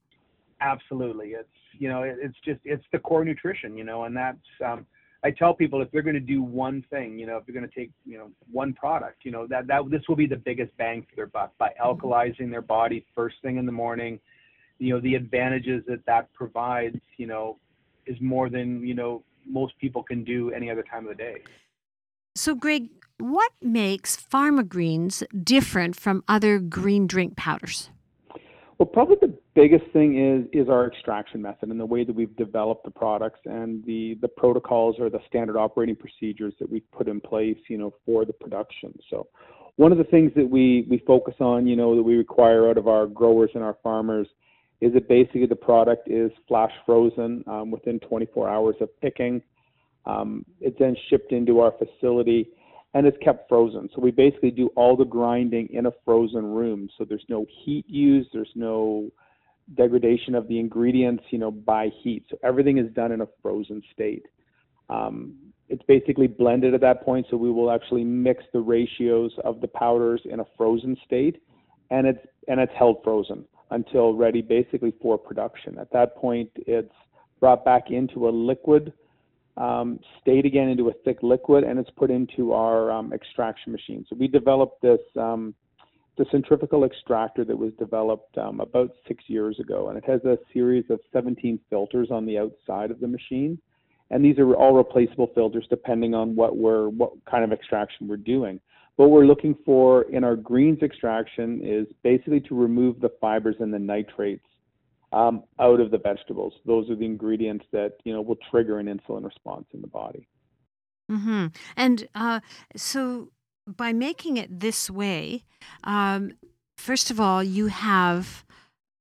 Absolutely. 0.61 1.31
It's 1.31 1.49
you 1.79 1.89
know 1.89 2.03
it's 2.05 2.37
just 2.45 2.61
it's 2.65 2.85
the 2.93 2.99
core 3.01 3.25
nutrition, 3.25 3.77
you 3.77 3.85
know, 3.85 4.05
and 4.05 4.17
that's 4.17 4.39
um, 4.65 4.87
I 5.25 5.33
tell 5.33 5.55
people 5.55 5.83
if 5.83 5.91
they're 5.91 6.03
going 6.03 6.15
to 6.15 6.21
do 6.21 6.41
one 6.41 6.85
thing, 6.89 7.19
you 7.19 7.27
know, 7.27 7.37
if 7.37 7.47
they're 7.47 7.55
going 7.55 7.69
to 7.69 7.75
take 7.75 7.91
you 8.05 8.17
know 8.17 8.31
one 8.51 8.73
product, 8.73 9.25
you 9.25 9.33
know 9.33 9.47
that 9.49 9.67
that 9.67 9.91
this 9.91 10.03
will 10.09 10.17
be 10.17 10.27
the 10.27 10.37
biggest 10.37 10.75
bang 10.77 11.03
for 11.03 11.17
their 11.17 11.27
buck 11.27 11.53
by 11.59 11.71
mm-hmm. 11.71 11.83
alkalizing 11.83 12.49
their 12.49 12.63
body 12.63 13.05
first 13.15 13.37
thing 13.43 13.57
in 13.57 13.67
the 13.67 13.73
morning. 13.73 14.21
You 14.79 14.95
know 14.95 15.01
the 15.01 15.17
advantages 15.17 15.83
that 15.89 16.07
that 16.07 16.33
provides, 16.33 17.01
you 17.17 17.27
know, 17.27 17.59
is 18.07 18.17
more 18.21 18.49
than 18.49 18.87
you 18.87 18.95
know 18.95 19.25
most 19.49 19.79
people 19.79 20.03
can 20.03 20.25
do 20.25 20.51
any 20.53 20.71
other 20.71 20.83
time 20.83 21.05
of 21.05 21.11
the 21.11 21.23
day. 21.23 21.43
So, 22.35 22.55
Greg, 22.55 22.89
what 23.19 23.53
makes 23.63 24.17
Pharma 24.17 24.69
Greens 24.69 25.23
different 25.43 25.97
from 25.97 26.23
other 26.29 26.59
green 26.59 27.07
drink 27.07 27.37
powders? 27.37 27.91
Well, 28.79 28.87
probably 28.87 29.17
the 29.23 29.35
biggest 29.55 29.91
thing 29.93 30.19
is 30.19 30.47
is 30.53 30.69
our 30.69 30.87
extraction 30.87 31.41
method 31.41 31.71
and 31.71 31.81
the 31.81 31.87
way 31.87 32.05
that 32.05 32.15
we've 32.15 32.37
developed 32.37 32.85
the 32.85 32.91
products 32.91 33.41
and 33.47 33.83
the 33.87 34.19
the 34.21 34.29
protocols 34.29 34.97
or 34.99 35.09
the 35.09 35.21
standard 35.27 35.57
operating 35.57 35.97
procedures 35.97 36.53
that 36.61 36.71
we've 36.71 36.89
put 36.93 37.09
in 37.09 37.21
place, 37.21 37.57
you 37.69 37.79
know, 37.79 37.95
for 38.05 38.27
the 38.27 38.35
production. 38.35 38.93
So, 39.09 39.29
one 39.77 39.93
of 39.93 39.99
the 39.99 40.05
things 40.05 40.31
that 40.37 40.49
we 40.49 40.87
we 40.91 40.99
focus 41.07 41.37
on, 41.41 41.67
you 41.67 41.75
know, 41.75 41.97
that 41.97 42.03
we 42.03 42.17
require 42.17 42.69
out 42.69 42.77
of 42.77 42.87
our 42.87 43.07
growers 43.07 43.51
and 43.55 43.65
our 43.65 43.79
farmers 43.83 44.29
is 44.81 44.95
it 44.95 45.09
basically 45.09 45.47
the 45.47 45.57
product 45.57 46.09
is 46.09 46.31
flash 46.47 46.73
frozen 46.85 47.43
um, 47.47 47.71
within 47.71 47.99
24 48.01 48.49
hours 48.49 48.77
of 48.81 48.89
picking. 49.01 49.41
Um, 50.05 50.45
it's 50.61 50.79
then 50.79 50.97
shipped 51.09 51.33
into 51.33 51.61
our 51.61 51.73
facility 51.73 52.51
and 52.95 53.07
it's 53.07 53.17
kept 53.23 53.49
frozen. 53.49 53.89
So 53.95 54.01
we 54.01 54.11
basically 54.11 54.51
do 54.51 54.69
all 54.77 54.97
the 54.97 55.05
grinding 55.05 55.69
in 55.73 55.87
a 55.87 55.93
frozen 56.05 56.45
room. 56.45 56.89
So 56.97 57.05
there's 57.05 57.25
no 57.29 57.47
heat 57.65 57.85
used, 57.89 58.31
there's 58.33 58.53
no 58.55 59.11
degradation 59.75 60.35
of 60.35 60.47
the 60.47 60.59
ingredients, 60.59 61.25
you 61.31 61.39
know, 61.39 61.51
by 61.51 61.89
heat. 62.03 62.25
So 62.31 62.39
everything 62.43 62.79
is 62.79 62.93
done 62.93 63.13
in 63.13 63.23
a 63.23 63.29
frozen 63.43 63.83
state. 63.93 64.27
Um, 64.89 65.35
it's 65.69 65.83
basically 65.89 66.29
blended 66.29 66.75
at 66.75 66.81
that 66.83 67.05
point, 67.05 67.27
so 67.29 67.37
we 67.37 67.51
will 67.51 67.73
actually 67.73 68.05
mix 68.05 68.45
the 68.53 68.61
ratios 68.61 69.33
of 69.43 69.61
the 69.61 69.69
powders 69.69 70.21
in 70.25 70.39
a 70.39 70.45
frozen 70.57 70.97
state, 71.05 71.43
and 71.91 72.07
it's 72.07 72.25
and 72.47 72.61
it's 72.61 72.73
held 72.79 73.03
frozen 73.03 73.45
until 73.71 74.15
ready, 74.15 74.43
basically 74.43 74.93
for 75.01 75.19
production. 75.19 75.79
At 75.79 75.93
that 75.93 76.17
point, 76.17 76.51
it's 76.55 76.93
brought 77.41 77.65
back 77.65 77.91
into 77.91 78.29
a 78.29 78.31
liquid 78.31 78.93
um, 79.57 79.99
state 80.21 80.45
again, 80.45 80.69
into 80.69 80.89
a 80.89 80.93
thick 81.05 81.19
liquid, 81.23 81.65
and 81.65 81.79
it's 81.79 81.91
put 81.97 82.11
into 82.11 82.53
our 82.53 82.91
um, 82.91 83.13
extraction 83.13 83.73
machine. 83.73 84.05
So 84.09 84.17
we 84.19 84.29
developed 84.29 84.83
this 84.83 85.01
um, 85.17 85.55
the 86.19 86.27
centrifugal 86.31 86.85
extractor 86.85 87.45
that 87.45 87.57
was 87.57 87.73
developed 87.79 88.39
um, 88.39 88.61
about 88.61 88.91
six 89.07 89.25
years 89.27 89.59
ago, 89.61 89.89
and 89.89 89.99
it 89.99 90.05
has 90.07 90.25
a 90.25 90.39
series 90.53 90.85
of 90.89 90.99
17 91.13 91.59
filters 91.69 92.09
on 92.11 92.25
the 92.25 92.39
outside 92.39 92.91
of 92.91 93.01
the 93.01 93.09
machine 93.09 93.59
and 94.11 94.25
these 94.25 94.39
are 94.39 94.55
all 94.55 94.75
replaceable 94.75 95.31
filters 95.35 95.67
depending 95.69 96.15
on 96.15 96.37
what 96.37 96.57
we're 96.57 96.89
what 96.89 97.13
kind 97.29 97.45
of 97.45 97.53
extraction 97.53 98.09
we're 98.09 98.17
doing. 98.17 98.61
What 98.97 99.11
we're 99.11 99.27
looking 99.27 99.55
for 99.65 100.03
in 100.03 100.25
our 100.25 100.37
greens 100.37 100.83
extraction 100.83 101.61
is 101.63 101.87
basically 102.03 102.41
to 102.41 102.55
remove 102.55 103.01
the 103.01 103.11
fibers 103.21 103.57
and 103.61 103.73
the 103.73 103.79
nitrates 103.79 104.47
um, 105.13 105.45
out 105.61 105.81
of 105.81 105.91
the 105.91 105.99
vegetables. 105.99 106.55
Those 106.65 106.89
are 106.91 106.97
the 106.97 107.05
ingredients 107.05 107.67
that 107.73 107.95
you 108.05 108.13
know 108.13 108.23
will 108.23 108.39
trigger 108.51 108.79
an 108.79 108.87
insulin 108.87 109.25
response 109.25 109.67
in 109.73 109.81
the 109.81 109.87
body. 109.87 110.27
Mm-hmm. 111.11 111.47
And 111.77 112.09
uh, 112.15 112.41
so, 112.75 113.31
by 113.67 113.93
making 113.93 114.39
it 114.39 114.61
this 114.61 114.91
way, 114.91 115.45
um, 115.85 116.33
first 116.77 117.11
of 117.11 117.21
all, 117.21 117.43
you 117.43 117.69
have 117.69 118.45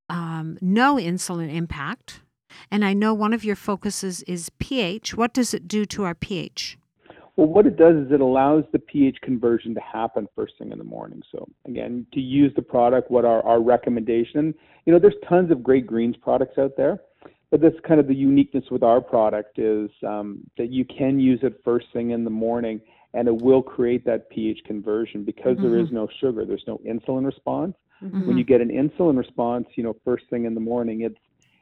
um, 0.10 0.58
no 0.62 0.96
insulin 0.96 1.52
impact 1.52 2.22
and 2.72 2.84
I 2.86 2.94
know 2.94 3.14
one 3.14 3.34
of 3.34 3.44
your 3.44 3.56
focuses 3.56 4.24
is 4.24 4.50
pH. 4.60 5.16
What 5.16 5.34
does 5.34 5.54
it 5.54 5.68
do 5.68 5.86
to 5.86 6.04
our 6.04 6.16
pH? 6.16 6.78
Well, 7.38 7.48
what 7.48 7.66
it 7.66 7.76
does 7.76 7.96
is 7.98 8.12
it 8.12 8.22
allows 8.22 8.64
the 8.72 8.80
pH 8.80 9.18
conversion 9.22 9.74
to 9.76 9.82
happen 9.82 10.28
first 10.36 10.54
thing 10.58 10.72
in 10.72 10.78
the 10.78 10.86
morning. 10.86 11.22
So 11.32 11.48
again, 11.66 12.06
to 12.14 12.22
use 12.22 12.54
the 12.56 12.62
product, 12.62 13.12
what 13.12 13.26
our, 13.26 13.44
our 13.44 13.62
recommendation, 13.62 14.54
you 14.86 14.94
know, 14.94 15.00
there's 15.00 15.16
tons 15.28 15.52
of 15.52 15.62
great 15.62 15.86
greens 15.86 16.16
products 16.16 16.58
out 16.58 16.78
there, 16.78 17.00
but 17.52 17.60
that's 17.62 17.76
kind 17.86 18.00
of 18.00 18.08
the 18.08 18.16
uniqueness 18.16 18.64
with 18.72 18.84
our 18.84 19.02
product 19.02 19.60
is 19.60 19.90
um, 20.08 20.40
that 20.58 20.72
you 20.72 20.86
can 20.86 21.20
use 21.20 21.40
it 21.44 21.62
first 21.64 21.88
thing 21.92 22.12
in 22.12 22.24
the 22.24 22.30
morning 22.30 22.80
and 23.14 23.28
it 23.28 23.42
will 23.42 23.62
create 23.62 24.06
that 24.06 24.30
pH 24.30 24.60
conversion 24.66 25.24
because 25.24 25.58
mm-hmm. 25.58 25.72
there 25.72 25.80
is 25.80 25.92
no 25.92 26.08
sugar, 26.20 26.46
there's 26.46 26.66
no 26.68 26.80
insulin 26.80 27.26
response. 27.26 27.76
Mm-hmm. 28.04 28.28
When 28.28 28.38
you 28.38 28.44
get 28.44 28.62
an 28.62 28.70
insulin 28.70 29.18
response, 29.18 29.68
you 29.76 29.84
know, 29.84 29.96
first 30.04 30.26
thing 30.30 30.46
in 30.46 30.54
the 30.54 30.60
morning, 30.60 31.02
it's 31.02 31.18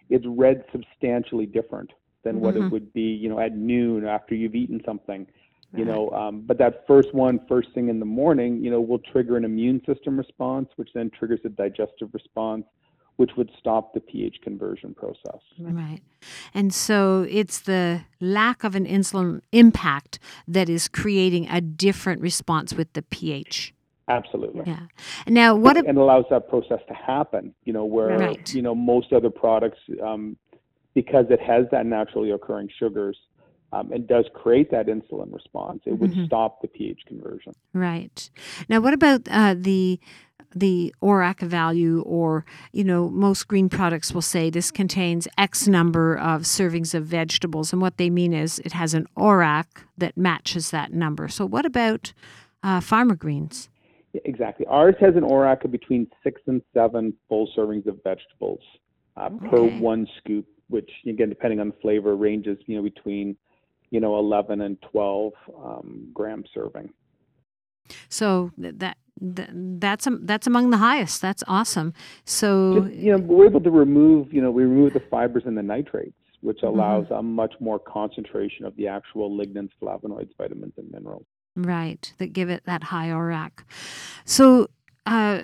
it's 0.09 0.25
read 0.27 0.65
substantially 0.71 1.45
different 1.45 1.91
than 2.23 2.39
what 2.39 2.55
mm-hmm. 2.55 2.65
it 2.65 2.71
would 2.71 2.93
be, 2.93 3.01
you 3.01 3.29
know, 3.29 3.39
at 3.39 3.55
noon 3.55 4.05
after 4.05 4.35
you've 4.35 4.55
eaten 4.55 4.81
something. 4.85 5.27
You 5.75 5.85
know, 5.85 6.11
um, 6.11 6.43
but 6.45 6.59
that 6.59 6.85
first 6.85 7.13
one, 7.13 7.39
first 7.47 7.69
thing 7.73 7.89
in 7.89 7.99
the 7.99 8.05
morning, 8.05 8.63
you 8.63 8.69
know, 8.69 8.79
will 8.79 8.99
trigger 8.99 9.37
an 9.37 9.43
immune 9.43 9.81
system 9.87 10.17
response, 10.17 10.69
which 10.75 10.89
then 10.93 11.09
triggers 11.09 11.39
a 11.45 11.49
digestive 11.49 12.09
response, 12.13 12.65
which 13.15 13.31
would 13.37 13.49
stop 13.59 13.93
the 13.93 13.99
pH 13.99 14.37
conversion 14.43 14.93
process. 14.93 15.41
Right. 15.59 16.01
And 16.53 16.73
so 16.73 17.25
it's 17.29 17.59
the 17.59 18.01
lack 18.19 18.63
of 18.63 18.75
an 18.75 18.85
insulin 18.85 19.41
impact 19.51 20.19
that 20.47 20.69
is 20.69 20.87
creating 20.87 21.47
a 21.49 21.59
different 21.59 22.21
response 22.21 22.73
with 22.73 22.93
the 22.93 23.01
pH. 23.01 23.73
Absolutely. 24.07 24.63
Yeah. 24.67 24.87
Now, 25.27 25.55
what 25.55 25.77
and, 25.77 25.97
allows 25.97 26.25
that 26.29 26.49
process 26.49 26.79
to 26.87 26.93
happen? 26.93 27.53
You 27.63 27.73
know, 27.73 27.85
where 27.85 28.17
right. 28.17 28.53
you 28.53 28.61
know 28.61 28.75
most 28.75 29.13
other 29.13 29.29
products, 29.29 29.79
um, 30.03 30.35
because 30.93 31.25
it 31.29 31.39
has 31.39 31.65
that 31.71 31.85
naturally 31.85 32.31
occurring 32.31 32.69
sugars, 32.77 33.17
um, 33.73 33.91
and 33.91 34.07
does 34.07 34.25
create 34.35 34.69
that 34.71 34.85
insulin 34.85 35.33
response, 35.33 35.81
it 35.85 35.93
would 35.93 36.11
mm-hmm. 36.11 36.25
stop 36.25 36.61
the 36.61 36.67
pH 36.67 37.01
conversion. 37.07 37.53
Right. 37.73 38.29
Now, 38.69 38.79
what 38.79 38.93
about 38.93 39.21
uh, 39.29 39.55
the 39.57 39.99
the 40.55 40.93
ORAC 41.01 41.39
value, 41.39 42.03
or 42.05 42.45
you 42.71 42.83
know, 42.83 43.09
most 43.09 43.47
green 43.47 43.69
products 43.69 44.13
will 44.13 44.21
say 44.21 44.51
this 44.51 44.69
contains 44.69 45.27
X 45.35 45.67
number 45.67 46.15
of 46.15 46.43
servings 46.43 46.93
of 46.93 47.05
vegetables, 47.05 47.73
and 47.73 47.81
what 47.81 47.97
they 47.97 48.11
mean 48.11 48.33
is 48.33 48.59
it 48.59 48.73
has 48.73 48.93
an 48.93 49.07
ORAC 49.17 49.65
that 49.97 50.15
matches 50.15 50.69
that 50.69 50.93
number. 50.93 51.27
So, 51.27 51.43
what 51.43 51.65
about 51.65 52.13
uh, 52.61 52.79
Pharma 52.79 53.17
Greens? 53.17 53.69
Exactly. 54.25 54.67
Ours 54.67 54.93
has 54.99 55.15
an 55.15 55.23
ORAC 55.23 55.65
of 55.65 55.71
between 55.71 56.05
six 56.23 56.39
and 56.45 56.61
seven 56.75 57.13
full 57.27 57.49
servings 57.57 57.87
of 57.87 57.97
vegetables 58.03 58.61
uh, 59.17 59.29
okay. 59.33 59.49
per 59.49 59.63
one 59.79 60.07
scoop, 60.19 60.45
which 60.69 60.91
again, 61.07 61.29
depending 61.29 61.59
on 61.59 61.69
the 61.69 61.75
flavor, 61.81 62.15
ranges 62.15 62.59
you 62.67 62.75
know 62.75 62.83
between 62.83 63.35
you 63.93 63.99
know 63.99 64.17
11 64.17 64.59
and 64.59 64.81
12 64.91 65.33
um, 65.63 66.07
gram 66.13 66.43
serving. 66.51 66.89
So 68.09 68.51
that, 68.57 68.79
that 68.79 68.97
that's 69.21 70.07
that's 70.21 70.47
among 70.47 70.71
the 70.71 70.77
highest. 70.77 71.21
That's 71.21 71.43
awesome. 71.47 71.93
So 72.25 72.81
Just, 72.81 72.95
you 72.95 73.11
know 73.11 73.19
we're 73.19 73.45
able 73.45 73.61
to 73.61 73.69
remove 73.69 74.33
you 74.33 74.41
know 74.41 74.49
we 74.49 74.63
remove 74.63 74.93
the 74.93 75.03
fibers 75.11 75.43
and 75.45 75.55
the 75.55 75.61
nitrates, 75.61 76.17
which 76.41 76.57
mm-hmm. 76.57 76.67
allows 76.67 77.05
mm-hmm. 77.05 77.13
a 77.13 77.23
much 77.23 77.53
more 77.59 77.77
concentration 77.77 78.65
of 78.65 78.75
the 78.75 78.87
actual 78.87 79.29
lignans, 79.29 79.69
flavonoids, 79.81 80.31
vitamins, 80.37 80.73
and 80.77 80.91
minerals. 80.91 81.25
Right, 81.55 82.11
that 82.17 82.33
give 82.33 82.49
it 82.49 82.63
that 82.65 82.83
high 82.85 83.09
ORAC. 83.09 83.51
So, 84.25 84.69
uh, 85.05 85.43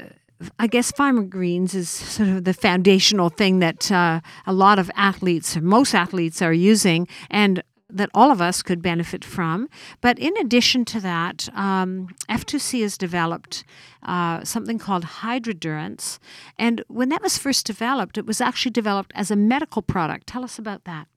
I 0.58 0.66
guess 0.66 0.92
Pharma 0.92 1.30
Greens 1.30 1.76
is 1.76 1.88
sort 1.88 2.30
of 2.30 2.46
the 2.46 2.54
foundational 2.54 3.30
thing 3.30 3.60
that 3.60 3.92
uh, 3.92 4.22
a 4.48 4.54
lot 4.54 4.80
of 4.80 4.90
athletes, 4.96 5.56
most 5.58 5.94
athletes, 5.94 6.42
are 6.42 6.54
using, 6.54 7.08
and 7.30 7.62
that 7.90 8.10
all 8.14 8.32
of 8.32 8.42
us 8.42 8.62
could 8.62 8.82
benefit 8.82 9.26
from. 9.26 9.70
But 10.02 10.20
in 10.20 10.36
addition 10.38 10.86
to 10.86 11.00
that, 11.02 11.50
um, 11.54 12.10
F2C 12.30 12.82
has 12.82 12.98
developed 12.98 13.64
uh, 14.04 14.44
something 14.44 14.78
called 14.78 15.04
Hydrodurance. 15.04 16.20
And 16.58 16.84
when 16.88 17.10
that 17.10 17.22
was 17.22 17.38
first 17.38 17.66
developed, 17.66 18.18
it 18.18 18.26
was 18.26 18.42
actually 18.42 18.72
developed 18.72 19.12
as 19.16 19.32
a 19.32 19.36
medical 19.36 19.82
product. 19.82 20.28
Tell 20.28 20.44
us 20.44 20.60
about 20.60 20.86
that. 20.86 21.08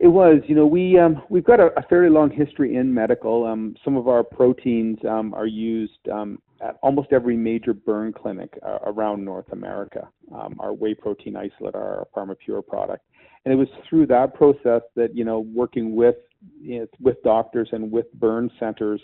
It 0.00 0.08
was, 0.08 0.42
you 0.46 0.54
know, 0.54 0.66
we 0.66 0.98
um, 0.98 1.22
we've 1.30 1.44
got 1.44 1.60
a, 1.60 1.68
a, 1.78 1.82
fairly 1.88 2.10
long 2.10 2.28
history 2.28 2.76
in 2.76 2.92
medical. 2.92 3.46
Um, 3.46 3.76
some 3.84 3.96
of 3.96 4.08
our 4.08 4.24
proteins 4.24 4.98
um, 5.08 5.32
are 5.34 5.46
used 5.46 6.08
um, 6.12 6.40
at 6.60 6.76
almost 6.82 7.12
every 7.12 7.36
major 7.36 7.72
burn 7.72 8.12
clinic 8.12 8.58
uh, 8.66 8.78
around 8.86 9.24
North 9.24 9.50
America. 9.52 10.08
Um, 10.34 10.56
our 10.58 10.72
whey 10.72 10.94
protein 10.94 11.36
isolate, 11.36 11.76
our 11.76 12.08
PharmaPure 12.14 12.66
product, 12.66 13.04
and 13.44 13.52
it 13.52 13.56
was 13.56 13.68
through 13.88 14.06
that 14.06 14.34
process 14.34 14.82
that 14.96 15.14
you 15.14 15.24
know, 15.24 15.40
working 15.40 15.94
with 15.94 16.16
you 16.60 16.80
know, 16.80 16.86
with 17.00 17.22
doctors 17.22 17.68
and 17.72 17.90
with 17.90 18.12
burn 18.14 18.50
centers, 18.58 19.00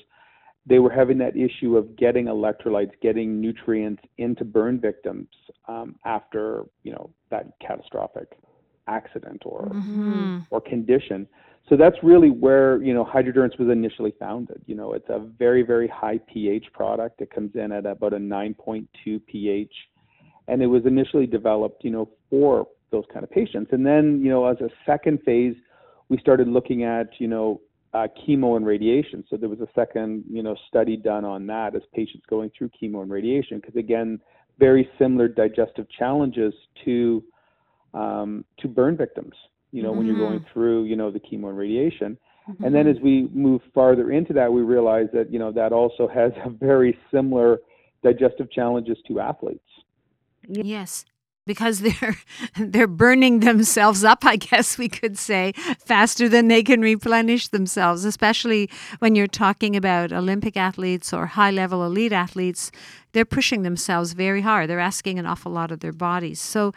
they 0.66 0.78
were 0.78 0.90
having 0.90 1.18
that 1.18 1.36
issue 1.36 1.76
of 1.76 1.96
getting 1.96 2.26
electrolytes, 2.26 2.92
getting 3.02 3.40
nutrients 3.40 4.02
into 4.18 4.44
burn 4.44 4.80
victims 4.80 5.28
um, 5.68 5.96
after 6.04 6.64
you 6.82 6.92
know 6.92 7.10
that 7.30 7.46
catastrophic 7.60 8.38
accident 8.86 9.42
or 9.44 9.66
mm-hmm. 9.66 10.38
or 10.50 10.60
condition. 10.60 11.26
So 11.68 11.76
that's 11.76 11.96
really 12.02 12.30
where 12.30 12.82
you 12.82 12.94
know 12.94 13.04
Hydrodurance 13.04 13.58
was 13.58 13.68
initially 13.70 14.14
founded. 14.18 14.62
You 14.66 14.74
know, 14.74 14.92
it's 14.94 15.08
a 15.08 15.18
very 15.38 15.62
very 15.62 15.88
high 15.88 16.18
pH 16.32 16.66
product. 16.72 17.20
It 17.20 17.30
comes 17.30 17.52
in 17.54 17.72
at 17.72 17.86
about 17.86 18.12
a 18.12 18.18
9.2 18.18 18.86
pH, 19.26 19.74
and 20.48 20.62
it 20.62 20.66
was 20.66 20.84
initially 20.86 21.26
developed 21.26 21.84
you 21.84 21.90
know 21.90 22.08
for 22.28 22.66
those 22.90 23.04
kind 23.12 23.24
of 23.24 23.30
patients. 23.30 23.70
And 23.72 23.84
then 23.84 24.20
you 24.22 24.30
know 24.30 24.46
as 24.46 24.60
a 24.60 24.68
second 24.86 25.20
phase, 25.24 25.54
we 26.08 26.18
started 26.18 26.48
looking 26.48 26.84
at 26.84 27.08
you 27.18 27.28
know 27.28 27.60
uh, 27.94 28.06
chemo 28.22 28.56
and 28.56 28.66
radiation. 28.66 29.24
So 29.28 29.36
there 29.36 29.48
was 29.48 29.60
a 29.60 29.68
second 29.74 30.24
you 30.30 30.42
know 30.42 30.56
study 30.68 30.96
done 30.96 31.24
on 31.24 31.46
that 31.48 31.74
as 31.74 31.82
patients 31.94 32.24
going 32.28 32.50
through 32.56 32.70
chemo 32.80 33.02
and 33.02 33.10
radiation 33.10 33.58
because 33.58 33.76
again 33.76 34.20
very 34.58 34.88
similar 34.98 35.26
digestive 35.26 35.86
challenges 35.90 36.52
to 36.84 37.24
um, 37.94 38.44
to 38.60 38.68
burn 38.68 38.96
victims. 38.96 39.34
You 39.72 39.82
know, 39.82 39.90
mm-hmm. 39.90 39.98
when 39.98 40.06
you're 40.06 40.18
going 40.18 40.40
mm-hmm. 40.40 40.52
through, 40.52 40.84
you 40.84 40.96
know, 40.96 41.10
the 41.10 41.20
chemo 41.20 41.48
and 41.48 41.58
radiation. 41.58 42.18
Mm-hmm. 42.48 42.64
And 42.64 42.74
then 42.74 42.86
as 42.86 42.96
we 43.02 43.28
move 43.32 43.60
farther 43.74 44.10
into 44.10 44.32
that, 44.32 44.52
we 44.52 44.62
realize 44.62 45.06
that, 45.12 45.32
you 45.32 45.38
know, 45.38 45.52
that 45.52 45.72
also 45.72 46.08
has 46.08 46.32
a 46.44 46.50
very 46.50 46.96
similar 47.12 47.58
digestive 48.02 48.50
challenges 48.50 48.98
to 49.08 49.20
athletes. 49.20 49.60
Yes, 50.48 51.04
because 51.52 51.80
they're 51.86 52.18
they're 52.56 52.94
burning 53.04 53.40
themselves 53.40 54.04
up 54.04 54.24
i 54.24 54.36
guess 54.36 54.78
we 54.78 54.88
could 54.88 55.16
say 55.18 55.52
faster 55.78 56.28
than 56.28 56.48
they 56.48 56.62
can 56.62 56.80
replenish 56.80 57.48
themselves 57.48 58.04
especially 58.04 58.70
when 59.00 59.14
you're 59.16 59.26
talking 59.44 59.74
about 59.76 60.12
olympic 60.12 60.56
athletes 60.56 61.12
or 61.12 61.26
high 61.26 61.50
level 61.50 61.84
elite 61.84 62.12
athletes. 62.12 62.70
They're 63.12 63.24
pushing 63.24 63.62
themselves 63.62 64.12
very 64.12 64.42
hard. 64.42 64.68
They're 64.68 64.80
asking 64.80 65.18
an 65.18 65.26
awful 65.26 65.52
lot 65.52 65.70
of 65.72 65.80
their 65.80 65.92
bodies. 65.92 66.40
So 66.40 66.72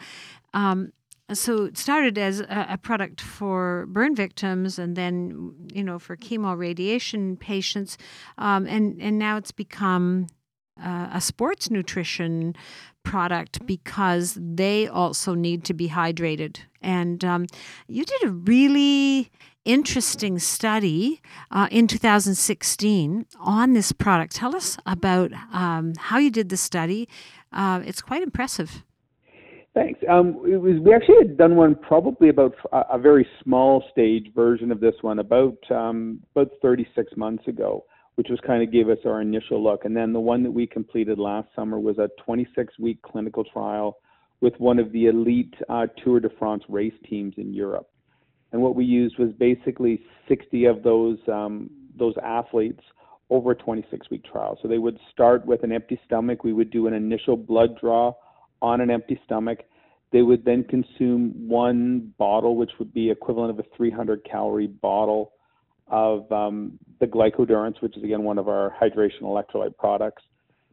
um, 0.52 0.92
so 1.32 1.64
it 1.64 1.78
started 1.78 2.18
as 2.18 2.40
a, 2.40 2.78
product 2.82 3.20
for 3.20 3.86
burn 3.88 4.14
victims 4.14 4.78
and 4.78 4.94
then 4.94 5.54
you 5.72 5.82
know 5.82 5.98
for 5.98 6.16
chemo 6.16 6.56
radiation 6.56 7.36
patients 7.36 7.96
um, 8.36 8.66
and 8.66 9.00
and 9.00 9.18
now 9.18 9.38
it's 9.38 9.50
become 9.50 10.26
uh, 10.82 11.08
a 11.12 11.20
sports 11.20 11.70
nutrition 11.70 12.54
product 13.02 13.64
because 13.66 14.38
they 14.40 14.86
also 14.86 15.34
need 15.34 15.64
to 15.64 15.74
be 15.74 15.88
hydrated. 15.88 16.58
And 16.80 17.24
um, 17.24 17.46
you 17.86 18.04
did 18.04 18.24
a 18.24 18.30
really 18.30 19.30
interesting 19.64 20.38
study 20.38 21.22
uh, 21.50 21.68
in 21.70 21.86
2016 21.86 23.26
on 23.38 23.72
this 23.72 23.92
product. 23.92 24.34
Tell 24.34 24.54
us 24.54 24.76
about 24.86 25.32
um, 25.52 25.94
how 25.98 26.18
you 26.18 26.30
did 26.30 26.48
the 26.48 26.56
study. 26.56 27.08
Uh, 27.52 27.80
it's 27.84 28.02
quite 28.02 28.22
impressive. 28.22 28.84
Thanks. 29.74 29.98
Um, 30.08 30.40
it 30.46 30.56
was 30.56 30.78
we 30.80 30.94
actually 30.94 31.16
had 31.18 31.36
done 31.36 31.56
one 31.56 31.74
probably 31.74 32.28
about 32.28 32.54
a, 32.72 32.82
a 32.92 32.98
very 32.98 33.26
small 33.42 33.82
stage 33.90 34.32
version 34.32 34.70
of 34.70 34.78
this 34.78 34.94
one 35.00 35.18
about 35.18 35.58
um, 35.68 36.20
about 36.34 36.52
36 36.62 37.12
months 37.16 37.48
ago, 37.48 37.84
which 38.16 38.28
was 38.30 38.38
kind 38.46 38.62
of 38.62 38.72
gave 38.72 38.88
us 38.88 38.98
our 39.04 39.20
initial 39.20 39.62
look. 39.62 39.84
And 39.84 39.96
then 39.96 40.12
the 40.12 40.20
one 40.20 40.42
that 40.42 40.50
we 40.50 40.66
completed 40.66 41.18
last 41.18 41.48
summer 41.54 41.78
was 41.78 41.98
a 41.98 42.08
26 42.24 42.78
week 42.78 43.02
clinical 43.02 43.44
trial 43.44 43.98
with 44.40 44.54
one 44.58 44.78
of 44.78 44.92
the 44.92 45.06
elite 45.06 45.54
uh, 45.68 45.86
Tour 46.02 46.20
de 46.20 46.28
France 46.38 46.62
race 46.68 46.94
teams 47.08 47.34
in 47.38 47.52
Europe. 47.52 47.88
And 48.52 48.62
what 48.62 48.76
we 48.76 48.84
used 48.84 49.18
was 49.18 49.32
basically 49.32 50.02
60 50.28 50.66
of 50.66 50.82
those 50.82 51.18
um, 51.28 51.70
those 51.96 52.14
athletes 52.22 52.82
over 53.30 53.52
a 53.52 53.56
26 53.56 54.10
week 54.10 54.24
trial. 54.24 54.58
So 54.62 54.68
they 54.68 54.78
would 54.78 54.98
start 55.10 55.44
with 55.46 55.64
an 55.64 55.72
empty 55.72 55.98
stomach. 56.04 56.44
We 56.44 56.52
would 56.52 56.70
do 56.70 56.86
an 56.86 56.94
initial 56.94 57.36
blood 57.36 57.78
draw 57.80 58.12
on 58.62 58.80
an 58.80 58.90
empty 58.90 59.20
stomach. 59.24 59.60
They 60.12 60.22
would 60.22 60.44
then 60.44 60.64
consume 60.64 61.48
one 61.48 62.12
bottle, 62.18 62.56
which 62.56 62.70
would 62.78 62.94
be 62.94 63.10
equivalent 63.10 63.50
of 63.50 63.58
a 63.58 63.68
300 63.76 64.24
calorie 64.24 64.68
bottle 64.68 65.32
of 65.88 66.30
um, 66.32 66.78
the 67.00 67.06
glycodurance, 67.06 67.80
which 67.80 67.96
is 67.96 68.04
again 68.04 68.22
one 68.22 68.38
of 68.38 68.48
our 68.48 68.74
hydration 68.80 69.22
electrolyte 69.22 69.76
products. 69.76 70.22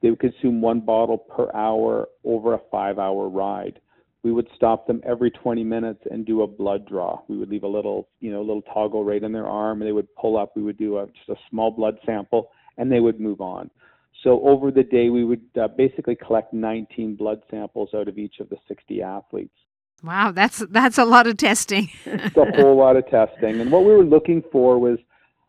They 0.01 0.09
would 0.09 0.19
consume 0.19 0.61
one 0.61 0.79
bottle 0.81 1.17
per 1.17 1.51
hour 1.53 2.07
over 2.23 2.53
a 2.53 2.61
five 2.71 2.97
hour 2.97 3.29
ride. 3.29 3.79
We 4.23 4.31
would 4.31 4.47
stop 4.55 4.85
them 4.85 5.01
every 5.03 5.31
20 5.31 5.63
minutes 5.63 6.01
and 6.09 6.25
do 6.25 6.43
a 6.43 6.47
blood 6.47 6.87
draw. 6.87 7.21
We 7.27 7.37
would 7.37 7.49
leave 7.49 7.63
a 7.63 7.67
little, 7.67 8.07
you 8.19 8.31
know, 8.31 8.41
little 8.41 8.61
toggle 8.61 9.03
right 9.03 9.21
in 9.21 9.31
their 9.31 9.47
arm, 9.47 9.81
and 9.81 9.87
they 9.87 9.93
would 9.93 10.13
pull 10.15 10.37
up. 10.37 10.55
We 10.55 10.61
would 10.61 10.77
do 10.77 10.99
a, 10.99 11.07
just 11.07 11.29
a 11.29 11.35
small 11.49 11.71
blood 11.71 11.97
sample, 12.05 12.51
and 12.77 12.91
they 12.91 12.99
would 12.99 13.19
move 13.19 13.41
on. 13.41 13.71
So 14.23 14.41
over 14.47 14.69
the 14.69 14.83
day, 14.83 15.09
we 15.09 15.23
would 15.23 15.41
uh, 15.59 15.69
basically 15.69 16.15
collect 16.15 16.53
19 16.53 17.15
blood 17.15 17.41
samples 17.49 17.89
out 17.95 18.07
of 18.07 18.19
each 18.19 18.35
of 18.39 18.49
the 18.49 18.57
60 18.67 19.01
athletes. 19.01 19.55
Wow, 20.03 20.31
that's 20.31 20.59
that's 20.69 20.97
a 20.97 21.05
lot 21.05 21.27
of 21.27 21.37
testing. 21.37 21.89
it's 22.05 22.35
a 22.35 22.51
whole 22.55 22.75
lot 22.75 22.95
of 22.95 23.07
testing, 23.09 23.61
and 23.61 23.71
what 23.71 23.85
we 23.85 23.91
were 23.91 24.03
looking 24.03 24.43
for 24.51 24.79
was, 24.79 24.97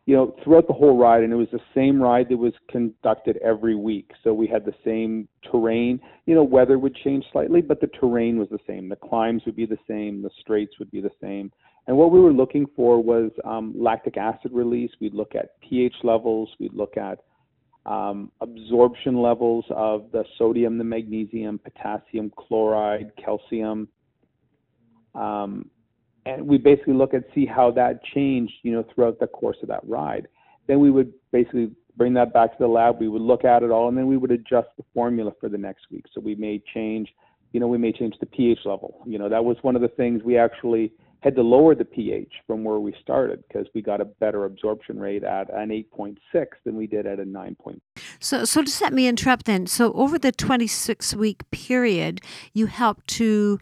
you 0.04 0.14
know, 0.14 0.36
throughout 0.44 0.66
the 0.66 0.74
whole 0.74 0.98
ride, 0.98 1.22
and 1.22 1.32
it 1.32 1.36
was 1.36 1.48
the 1.52 1.60
same 1.74 2.02
ride 2.02 2.28
that 2.28 2.36
was 2.36 2.52
conducted 2.70 3.38
every 3.38 3.74
week. 3.74 4.10
So 4.22 4.34
we 4.34 4.46
had 4.46 4.66
the 4.66 4.74
same 4.84 5.26
terrain. 5.50 6.00
You 6.26 6.34
know, 6.34 6.44
weather 6.44 6.78
would 6.78 6.94
change 6.96 7.24
slightly, 7.32 7.62
but 7.62 7.80
the 7.80 7.88
terrain 7.98 8.38
was 8.38 8.48
the 8.50 8.58
same. 8.66 8.88
The 8.90 8.96
climbs 8.96 9.42
would 9.46 9.56
be 9.56 9.66
the 9.66 9.78
same. 9.88 10.22
The 10.22 10.30
straights 10.40 10.78
would 10.78 10.90
be 10.90 11.00
the 11.00 11.10
same. 11.20 11.50
And 11.86 11.96
what 11.96 12.12
we 12.12 12.20
were 12.20 12.32
looking 12.32 12.66
for 12.76 13.02
was 13.02 13.30
um, 13.44 13.74
lactic 13.76 14.16
acid 14.16 14.52
release. 14.52 14.90
We'd 15.00 15.14
look 15.14 15.34
at 15.34 15.60
pH 15.60 15.94
levels. 16.04 16.48
We'd 16.60 16.74
look 16.74 16.96
at 16.96 17.18
um, 17.86 18.30
absorption 18.40 19.20
levels 19.20 19.64
of 19.70 20.06
the 20.12 20.24
sodium, 20.38 20.78
the 20.78 20.84
magnesium, 20.84 21.58
potassium, 21.58 22.30
chloride, 22.36 23.10
calcium. 23.22 23.88
Um, 25.14 25.70
and 26.24 26.46
we 26.46 26.58
basically 26.58 26.94
look 26.94 27.14
and 27.14 27.24
see 27.34 27.46
how 27.46 27.70
that 27.72 28.02
changed, 28.14 28.54
you 28.62 28.72
know, 28.72 28.84
throughout 28.94 29.18
the 29.18 29.26
course 29.26 29.56
of 29.62 29.68
that 29.68 29.80
ride. 29.86 30.28
Then 30.68 30.80
we 30.80 30.90
would 30.90 31.12
basically 31.32 31.72
bring 31.96 32.14
that 32.14 32.32
back 32.32 32.52
to 32.52 32.58
the 32.60 32.68
lab. 32.68 33.00
We 33.00 33.08
would 33.08 33.22
look 33.22 33.44
at 33.44 33.62
it 33.62 33.70
all, 33.70 33.88
and 33.88 33.98
then 33.98 34.06
we 34.06 34.16
would 34.16 34.30
adjust 34.30 34.68
the 34.76 34.84
formula 34.94 35.32
for 35.40 35.48
the 35.48 35.58
next 35.58 35.86
week. 35.90 36.04
So 36.14 36.20
we 36.20 36.34
may 36.34 36.62
change, 36.72 37.12
you 37.52 37.60
know, 37.60 37.66
we 37.66 37.78
may 37.78 37.92
change 37.92 38.14
the 38.20 38.26
pH 38.26 38.60
level. 38.64 39.02
You 39.06 39.18
know, 39.18 39.28
that 39.28 39.44
was 39.44 39.56
one 39.62 39.76
of 39.76 39.82
the 39.82 39.88
things 39.88 40.22
we 40.22 40.38
actually 40.38 40.92
had 41.20 41.36
to 41.36 41.42
lower 41.42 41.74
the 41.74 41.84
pH 41.84 42.32
from 42.46 42.64
where 42.64 42.80
we 42.80 42.92
started 43.00 43.44
because 43.46 43.66
we 43.74 43.82
got 43.82 44.00
a 44.00 44.04
better 44.04 44.44
absorption 44.44 44.98
rate 44.98 45.22
at 45.22 45.48
an 45.54 45.68
8.6 45.68 46.16
than 46.64 46.76
we 46.76 46.88
did 46.88 47.06
at 47.06 47.20
a 47.20 47.24
9. 47.24 47.56
So, 48.18 48.44
so 48.44 48.62
just 48.62 48.80
let 48.80 48.92
me 48.92 49.06
interrupt 49.06 49.46
then. 49.46 49.66
So, 49.66 49.92
over 49.92 50.18
the 50.18 50.32
26 50.32 51.14
week 51.14 51.48
period, 51.52 52.20
you 52.52 52.66
helped 52.66 53.06
to 53.08 53.60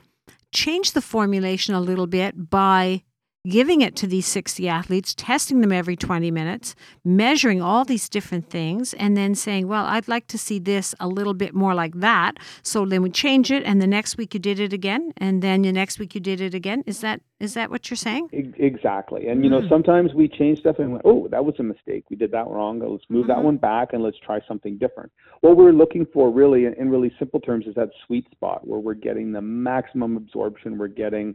change 0.53 0.93
the 0.93 1.01
formulation 1.01 1.75
a 1.75 1.81
little 1.81 2.07
bit 2.07 2.51
by 2.51 3.03
giving 3.49 3.81
it 3.81 3.97
to 3.97 4.07
these 4.07 4.27
60 4.27 4.69
athletes, 4.69 5.15
testing 5.15 5.61
them 5.61 5.73
every 5.73 5.97
20 5.97 6.31
minutes, 6.31 6.75
measuring 7.05 7.63
all 7.63 7.85
these 7.85 8.09
different 8.09 8.51
things, 8.51 8.93
and 8.95 9.17
then 9.17 9.35
saying, 9.35 9.67
Well, 9.67 9.87
I'd 9.87 10.09
like 10.09 10.27
to 10.29 10.39
see 10.39 10.59
this 10.59 10.95
a 11.01 11.09
little 11.09 11.35
bit 11.35 11.55
more 11.55 11.75
like 11.75 11.95
that. 12.01 12.37
So 12.63 12.85
then 12.85 13.03
we 13.03 13.11
change 13.11 13.51
it, 13.51 13.63
and 13.65 13.81
the 13.81 13.87
next 13.87 14.17
week 14.17 14.35
you 14.35 14.41
did 14.41 14.61
it 14.61 14.73
again, 14.73 15.13
and 15.17 15.43
then 15.43 15.63
the 15.63 15.73
next 15.73 15.99
week 15.99 16.15
you 16.15 16.21
did 16.21 16.41
it 16.41 16.55
again. 16.55 16.83
Is 16.87 17.01
that 17.01 17.21
is 17.41 17.55
that 17.55 17.71
what 17.71 17.89
you're 17.89 17.97
saying? 17.97 18.29
Exactly. 18.33 19.29
And, 19.29 19.43
you 19.43 19.49
know, 19.49 19.63
mm. 19.63 19.69
sometimes 19.71 20.13
we 20.13 20.29
change 20.29 20.59
stuff 20.59 20.79
and 20.79 20.93
went, 20.93 21.03
Oh, 21.07 21.27
that 21.29 21.43
was 21.43 21.55
a 21.59 21.63
mistake. 21.63 22.05
We 22.11 22.17
did 22.17 22.33
that 22.33 22.47
wrong. 22.47 22.81
Let's 22.81 23.05
move 23.09 23.23
mm-hmm. 23.23 23.29
that 23.29 23.43
one 23.43 23.57
back 23.57 23.95
and 23.95 24.03
let's 24.03 24.19
try 24.19 24.41
something 24.47 24.77
different. 24.77 25.11
What 25.41 25.57
we're 25.57 25.73
looking 25.73 26.07
for, 26.13 26.31
really, 26.31 26.67
in 26.67 26.91
really 26.91 27.11
simple 27.19 27.41
terms, 27.41 27.67
is 27.67 27.75
that 27.77 27.89
sweet 28.07 28.31
spot 28.31 28.67
where 28.69 28.79
we're 28.79 28.93
getting 28.93 29.33
the 29.33 29.41
maximum 29.41 30.19
absorption, 30.19 30.77
we're 30.77 30.89
getting 30.89 31.35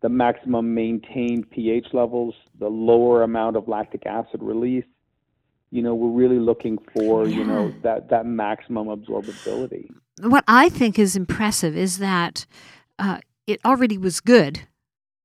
the 0.00 0.08
maximum 0.08 0.74
maintained 0.74 1.50
pH 1.50 1.86
levels, 1.92 2.34
the 2.58 2.68
lower 2.68 3.22
amount 3.22 3.56
of 3.56 3.68
lactic 3.68 4.06
acid 4.06 4.42
release. 4.42 4.84
You 5.70 5.82
know, 5.82 5.94
we're 5.94 6.16
really 6.16 6.38
looking 6.38 6.78
for, 6.94 7.26
yeah. 7.26 7.36
you 7.36 7.44
know, 7.44 7.74
that, 7.82 8.08
that 8.10 8.24
maximum 8.24 8.88
absorbability. 8.88 9.90
What 10.22 10.44
I 10.48 10.68
think 10.68 10.98
is 10.98 11.14
impressive 11.14 11.76
is 11.76 11.98
that 11.98 12.46
uh, 12.98 13.18
it 13.46 13.60
already 13.64 13.98
was 13.98 14.20
good 14.20 14.60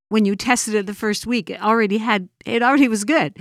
when 0.09 0.25
you 0.25 0.35
tested 0.35 0.73
it 0.75 0.85
the 0.85 0.93
first 0.93 1.25
week. 1.25 1.49
It 1.49 1.61
already 1.61 1.99
had, 1.99 2.29
it 2.45 2.61
already 2.61 2.87
was 2.87 3.05
good. 3.05 3.37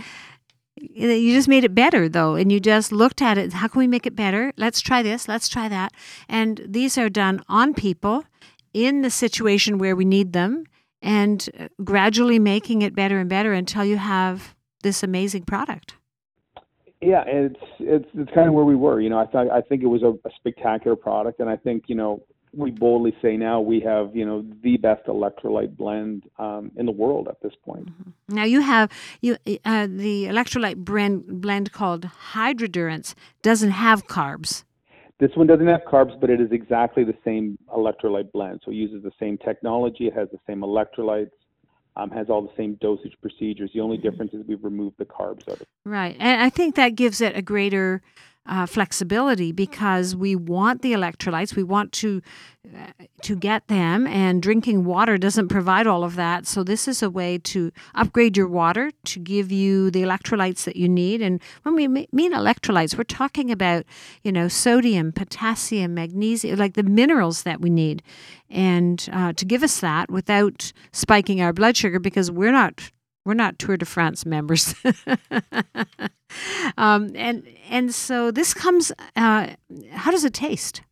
You 0.77 1.35
just 1.35 1.49
made 1.49 1.65
it 1.65 1.75
better 1.75 2.09
though, 2.09 2.35
and 2.35 2.51
you 2.51 2.61
just 2.61 2.93
looked 2.93 3.21
at 3.21 3.37
it. 3.37 3.53
How 3.53 3.69
can 3.69 3.79
we 3.79 3.87
make 3.87 4.07
it 4.07 4.17
better? 4.17 4.53
Let's 4.57 4.81
try 4.81 5.03
this, 5.03 5.29
let's 5.29 5.49
try 5.49 5.69
that. 5.69 5.93
And 6.29 6.61
these 6.67 6.97
are 6.97 7.09
done 7.09 7.43
on 7.49 7.75
people 7.75 8.25
in 8.73 9.03
the 9.03 9.11
situation 9.11 9.79
where 9.79 9.95
we 9.95 10.05
need 10.05 10.33
them 10.33 10.65
and 11.03 11.49
gradually 11.85 12.39
making 12.39 12.83
it 12.83 12.95
better 12.95 13.19
and 13.19 13.29
better 13.29 13.53
until 13.53 13.85
you 13.85 13.97
have 13.97 14.55
this 14.83 15.03
amazing 15.03 15.45
product. 15.45 15.95
Yeah, 17.01 17.25
it's 17.27 17.61
it's 17.81 18.09
it's 18.15 18.31
kind 18.33 18.49
of 18.49 18.55
where 18.55 18.65
we 18.65 18.77
were. 18.77 19.01
You 19.01 19.11
know, 19.11 19.19
I 19.19 19.27
thought 19.27 19.51
I 19.51 19.61
think 19.61 19.83
it 19.83 19.89
was 19.89 20.03
a, 20.03 20.11
a 20.27 20.31
spectacular 20.37 20.97
product, 20.97 21.41
and 21.41 21.51
I 21.51 21.57
think 21.57 21.85
you 21.89 21.97
know 21.97 22.23
we 22.55 22.71
boldly 22.71 23.15
say 23.21 23.37
now 23.37 23.61
we 23.61 23.81
have 23.81 24.15
you 24.15 24.25
know 24.25 24.45
the 24.63 24.77
best 24.77 25.07
electrolyte 25.07 25.77
blend 25.77 26.25
um, 26.39 26.71
in 26.77 26.87
the 26.87 26.93
world 26.93 27.27
at 27.29 27.41
this 27.43 27.55
point. 27.65 27.87
Mm-hmm. 27.87 28.37
Now 28.37 28.45
you 28.45 28.61
have 28.61 28.91
you 29.21 29.37
uh, 29.65 29.89
the 29.89 30.27
electrolyte 30.27 30.77
blend 30.77 31.41
blend 31.41 31.73
called 31.73 32.09
Hydrodurance 32.33 33.15
doesn't 33.43 33.71
have 33.71 34.07
carbs. 34.07 34.63
This 35.23 35.37
one 35.37 35.47
doesn't 35.47 35.69
have 35.69 35.83
carbs, 35.83 36.21
but 36.21 36.31
it 36.31 36.41
is 36.41 36.51
exactly 36.51 37.05
the 37.05 37.15
same 37.25 37.57
electrolyte 37.73 38.33
blend. 38.33 38.61
So 38.65 38.73
it 38.73 38.75
uses 38.75 39.05
the 39.05 39.13
same 39.21 39.39
technology, 39.39 40.09
it 40.09 40.15
has 40.15 40.29
the 40.33 40.41
same 40.49 40.63
electrolytes, 40.63 41.31
um, 41.95 42.11
has 42.11 42.29
all 42.29 42.43
the 42.43 42.51
same 42.57 42.75
dosage 42.81 43.13
procedures. 43.23 43.71
The 43.73 43.83
only 43.83 43.99
difference 43.99 44.35
is 44.35 44.45
we've 44.49 44.65
removed 44.65 44.97
the 44.99 45.05
carbs 45.05 45.49
out 45.49 45.55
of 45.55 45.61
it. 45.61 45.69
Right. 45.85 46.17
And 46.19 46.43
I 46.43 46.51
think 46.51 46.75
that 46.75 46.97
gives 46.97 47.21
it 47.21 47.37
a 47.37 47.43
greater 47.43 48.03
uh, 48.47 48.67
flexibility 48.67 49.53
because 49.53 50.17
we 50.17 50.35
want 50.35 50.83
the 50.83 50.93
electrolytes. 50.93 51.55
We 51.55 51.63
want 51.63 51.93
to 51.93 52.21
uh, 52.65 53.05
to 53.23 53.37
get 53.37 53.69
them, 53.69 54.07
and 54.07 54.43
drinking 54.43 54.85
water 54.85 55.19
doesn't 55.19 55.49
provide 55.49 55.87
all 55.87 56.05
of 56.05 56.17
that. 56.17 56.47
So 56.47 56.63
this 56.65 56.87
is 56.87 57.03
a 57.03 57.11
way 57.11 57.39
to 57.39 57.73
upgrade 57.95 58.37
your 58.37 58.49
water 58.49 58.93
to 59.05 59.19
give 59.19 59.51
you 59.51 59.91
the 59.91 60.03
electrolytes 60.03 60.65
that 60.65 60.77
you 60.77 60.89
need. 60.89 61.23
And 61.23 61.41
when 61.63 61.75
we 61.75 61.89
mean 61.89 62.33
electrolytes, 62.33 62.97
we're 62.97 63.05
talking 63.05 63.51
about 63.51 63.85
you 64.23 64.33
know 64.33 64.49
sodium, 64.49 65.13
potassium, 65.13 65.95
magnesium, 65.95 66.59
like 66.59 66.75
the 66.75 66.83
minerals 66.83 67.45
that 67.45 67.61
we 67.61 67.71
need, 67.71 68.03
and 68.51 69.09
uh, 69.13 69.33
to 69.35 69.45
give 69.45 69.63
us 69.63 69.81
that 69.81 70.11
without 70.11 70.73
spiking 70.93 71.41
our 71.41 71.53
blood 71.53 71.77
sugar 71.77 72.01
because 72.01 72.31
we're 72.31 72.53
not 72.53 72.91
we're 73.25 73.35
not 73.35 73.59
Tour 73.59 73.77
de 73.77 73.85
France 73.85 74.27
members. 74.27 74.75
um, 76.77 77.13
and 77.15 77.47
and 77.71 77.95
so 77.95 78.31
this 78.31 78.55
comes. 78.55 78.93
Uh, 79.17 79.49
how 79.91 80.11
does 80.11 80.25
it 80.25 80.35
taste? 80.35 80.83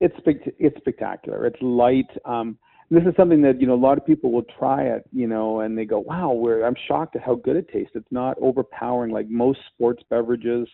It's 0.00 0.16
it's 0.26 0.76
spectacular. 0.78 1.46
It's 1.46 1.60
light. 1.60 2.10
Um, 2.24 2.58
this 2.90 3.04
is 3.04 3.14
something 3.16 3.42
that 3.42 3.60
you 3.60 3.66
know 3.66 3.74
a 3.74 3.76
lot 3.76 3.98
of 3.98 4.06
people 4.06 4.32
will 4.32 4.46
try 4.58 4.82
it, 4.82 5.04
you 5.12 5.28
know, 5.28 5.60
and 5.60 5.78
they 5.78 5.84
go, 5.84 6.00
"Wow, 6.00 6.32
I'm 6.64 6.76
shocked 6.88 7.16
at 7.16 7.22
how 7.22 7.36
good 7.36 7.56
it 7.56 7.68
tastes." 7.68 7.92
It's 7.94 8.10
not 8.10 8.36
overpowering 8.40 9.12
like 9.12 9.28
most 9.28 9.60
sports 9.72 10.02
beverages. 10.10 10.66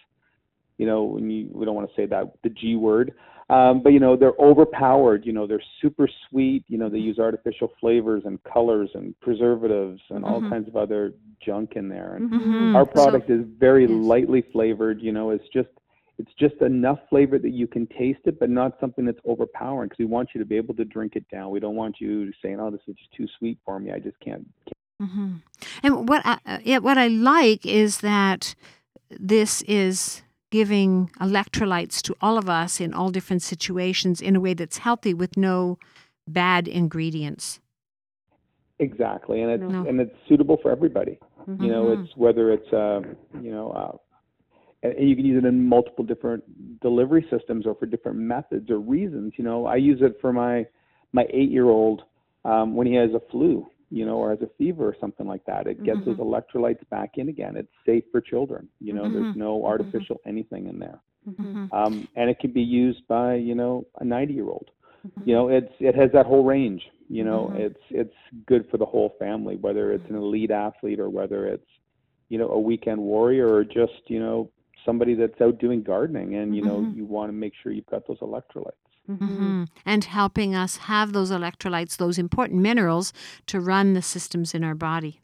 You 0.79 0.87
know, 0.87 1.05
when 1.05 1.31
you 1.31 1.49
we 1.53 1.67
don't 1.67 1.75
want 1.75 1.89
to 1.89 1.95
say 1.95 2.07
that 2.07 2.33
the 2.43 2.51
G 2.51 2.77
word, 2.77 3.13
um, 3.49 3.81
but 3.83 3.93
you 3.93 4.01
know 4.01 4.17
they're 4.17 4.35
overpowered. 4.39 5.25
You 5.25 5.33
know, 5.33 5.47
they're 5.47 5.63
super 5.81 6.09
sweet. 6.29 6.65
You 6.69 6.79
know, 6.79 6.89
they 6.89 6.99
use 6.99 7.19
artificial 7.19 7.73
flavors 7.81 8.23
and 8.25 8.43
colors 8.43 8.91
and 8.95 9.19
preservatives 9.21 10.01
and 10.11 10.25
all 10.25 10.41
Mhm. 10.43 10.51
kinds 10.51 10.69
of 10.69 10.77
other 10.77 11.15
junk 11.41 11.77
in 11.77 11.89
there. 11.89 12.15
And 12.17 12.31
Mhm. 12.31 12.75
our 12.75 12.85
So- 12.87 12.93
product 12.93 13.31
is 13.31 13.45
very 13.47 13.83
yes. 13.83 13.91
lightly 13.91 14.43
flavored. 14.43 15.01
You 15.01 15.13
know, 15.13 15.31
it's 15.31 15.49
just 15.49 15.69
it's 16.19 16.33
just 16.41 16.57
enough 16.63 16.99
flavor 17.11 17.39
that 17.39 17.51
you 17.51 17.67
can 17.67 17.87
taste 17.89 18.21
it, 18.25 18.39
but 18.41 18.49
not 18.49 18.81
something 18.81 19.05
that's 19.05 19.21
overpowering. 19.27 19.89
Because 19.89 19.99
we 19.99 20.07
want 20.07 20.31
you 20.35 20.39
to 20.39 20.47
be 20.47 20.57
able 20.57 20.75
to 20.77 20.85
drink 20.87 21.15
it 21.15 21.29
down. 21.29 21.51
We 21.51 21.61
don't 21.61 21.77
want 21.77 22.01
you 22.01 22.33
saying, 22.41 22.59
"Oh, 22.59 22.71
this 22.71 22.81
is 22.89 22.97
just 22.97 23.13
too 23.13 23.27
sweet 23.39 23.59
for 23.67 23.79
me. 23.79 23.93
I 23.93 23.99
just 23.99 24.19
can't." 24.21 24.49
hmm 24.99 25.35
And 25.83 26.09
what 26.09 26.23
I, 26.25 26.39
uh, 26.47 26.59
yeah, 26.65 26.79
what 26.79 26.97
I 26.97 27.09
like 27.09 27.67
is 27.67 28.01
that 28.01 28.55
this 29.11 29.61
is 29.69 30.23
giving 30.57 31.11
electrolytes 31.21 32.01
to 32.01 32.17
all 32.23 32.39
of 32.39 32.49
us 32.49 32.81
in 32.81 32.95
all 32.95 33.11
different 33.11 33.43
situations 33.43 34.23
in 34.23 34.35
a 34.35 34.41
way 34.41 34.55
that's 34.55 34.79
healthy 34.79 35.13
with 35.13 35.37
no 35.37 35.79
bad 36.27 36.67
ingredients. 36.67 37.61
Exactly, 38.79 39.43
and 39.43 39.51
it's 39.57 39.71
No. 39.77 39.85
and 39.89 40.01
it's 40.01 40.17
suitable 40.29 40.57
for 40.63 40.71
everybody. 40.71 41.19
You 41.59 41.71
know, 41.75 41.85
Mhm. 41.87 41.95
it's 41.95 42.17
whether 42.17 42.45
it's 42.57 42.73
uh, 42.73 43.01
you 43.45 43.51
know, 43.51 43.67
uh, 43.81 43.97
and 44.83 44.93
and 44.99 45.05
you 45.11 45.15
can 45.19 45.27
use 45.27 45.39
it 45.43 45.47
in 45.47 45.57
multiple 45.77 46.05
different 46.13 46.43
delivery 46.81 47.25
systems 47.29 47.67
or 47.67 47.75
for 47.75 47.87
different 47.95 48.19
methods 48.19 48.71
or 48.71 48.79
reasons. 48.79 49.35
You 49.37 49.45
know, 49.45 49.59
I 49.67 49.77
use 49.77 50.01
it 50.01 50.15
for 50.23 50.33
my 50.33 50.67
my 51.13 51.27
eight 51.39 51.51
year 51.51 51.69
old 51.69 51.99
um, 52.47 52.75
when 52.77 52.87
he 52.87 52.95
has 52.95 53.13
a 53.13 53.21
flu, 53.31 53.67
you 53.91 54.05
know, 54.05 54.17
or 54.17 54.31
has 54.31 54.43
a 54.43 54.51
fever 54.59 54.87
or 54.87 54.97
something 55.01 55.27
like 55.27 55.45
that. 55.45 55.67
It 55.67 55.83
gets 55.85 56.01
those 56.05 56.17
electrolytes 56.17 56.89
back 56.91 57.19
in 57.19 57.29
again. 57.29 57.57
It's 57.57 57.73
safe 57.85 58.05
for 58.11 58.21
children. 58.21 58.69
You 58.81 58.93
know, 58.95 59.09
there's 59.09 59.33
Mhm. 59.33 59.37
no 59.37 59.65
artificial 59.65 60.21
anything 60.27 60.67
in 60.67 60.79
there, 60.79 61.01
Mhm. 61.29 61.73
um, 61.73 62.09
and 62.17 62.29
it 62.29 62.39
can 62.39 62.51
be 62.53 62.63
used 62.63 63.07
by 63.07 63.35
you 63.35 63.55
know 63.55 63.87
a 64.01 64.05
ninety 64.05 64.35
year 64.35 64.49
old. 64.49 64.71
You 65.25 65.35
know, 65.35 65.49
it's 65.49 65.73
it 65.81 65.95
has 65.95 66.11
that 66.13 66.27
whole 66.27 66.45
range. 66.45 66.83
You 67.09 67.25
know, 67.25 67.53
it's 67.55 67.83
it's 67.91 68.15
good 68.47 68.69
for 68.69 68.79
the 68.79 68.87
whole 68.87 69.11
family, 69.19 69.57
whether 69.57 69.93
it's 69.93 70.09
an 70.11 70.17
elite 70.17 70.51
athlete 70.51 70.99
or 70.99 71.09
whether 71.09 71.47
it's 71.47 71.71
you 72.29 72.39
know 72.39 72.49
a 72.51 72.59
weekend 72.59 73.01
warrior 73.01 73.49
or 73.49 73.65
just 73.65 74.11
you 74.11 74.19
know 74.19 74.51
somebody 74.85 75.15
that's 75.15 75.41
out 75.41 75.59
doing 75.59 75.83
gardening 75.83 76.37
and 76.37 76.55
you 76.57 76.63
know 76.63 76.81
you 76.95 77.05
want 77.05 77.29
to 77.29 77.33
make 77.33 77.53
sure 77.63 77.73
you've 77.73 77.87
got 77.87 78.07
those 78.07 78.19
electrolytes. 78.19 78.86
Mhm. 79.09 79.69
And 79.85 80.05
helping 80.05 80.55
us 80.55 80.77
have 80.77 81.13
those 81.13 81.31
electrolytes, 81.31 81.97
those 81.97 82.19
important 82.19 82.61
minerals 82.61 83.13
to 83.47 83.61
run 83.61 83.95
the 83.95 84.03
systems 84.03 84.55
in 84.55 84.65
our 84.65 84.75
body. 84.75 85.21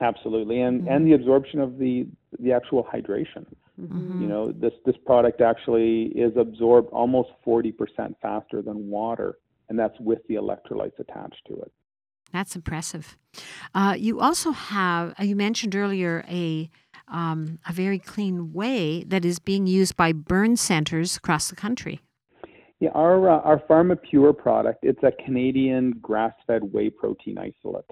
Absolutely, 0.00 0.60
and 0.60 0.82
Mhm. 0.82 0.90
and 0.90 1.06
the 1.06 1.12
absorption 1.14 1.60
of 1.60 1.78
the 1.78 2.06
the 2.38 2.52
actual 2.52 2.84
hydration. 2.84 3.46
Mhm. 3.80 4.20
You 4.20 4.28
know, 4.28 4.52
this 4.52 4.74
this 4.84 4.96
product 5.06 5.40
actually 5.40 6.06
is 6.08 6.36
absorbed 6.36 6.90
almost 6.90 7.30
40% 7.44 8.16
faster 8.20 8.60
than 8.60 8.90
water, 8.90 9.38
and 9.68 9.78
that's 9.78 9.98
with 10.00 10.26
the 10.28 10.34
electrolytes 10.34 10.98
attached 10.98 11.42
to 11.48 11.54
it. 11.54 11.72
That's 12.32 12.54
impressive. 12.56 13.16
Uh, 13.74 13.94
you 13.96 14.20
also 14.20 14.50
have, 14.50 15.14
uh, 15.18 15.22
you 15.22 15.36
mentioned 15.36 15.74
earlier, 15.74 16.24
a, 16.28 16.68
um, 17.08 17.58
a 17.68 17.72
very 17.72 17.98
clean 17.98 18.52
whey 18.52 19.04
that 19.04 19.24
is 19.24 19.38
being 19.38 19.66
used 19.66 19.96
by 19.96 20.12
burn 20.12 20.56
centers 20.56 21.16
across 21.16 21.48
the 21.48 21.56
country. 21.56 22.00
Yeah, 22.78 22.90
our 22.90 23.30
uh, 23.30 23.40
our 23.40 23.58
Pharma 23.58 23.96
Pure 24.00 24.34
product, 24.34 24.80
it's 24.82 25.02
a 25.02 25.12
Canadian 25.24 25.92
grass-fed 26.02 26.62
whey 26.62 26.90
protein 26.90 27.38
isolate. 27.38 27.90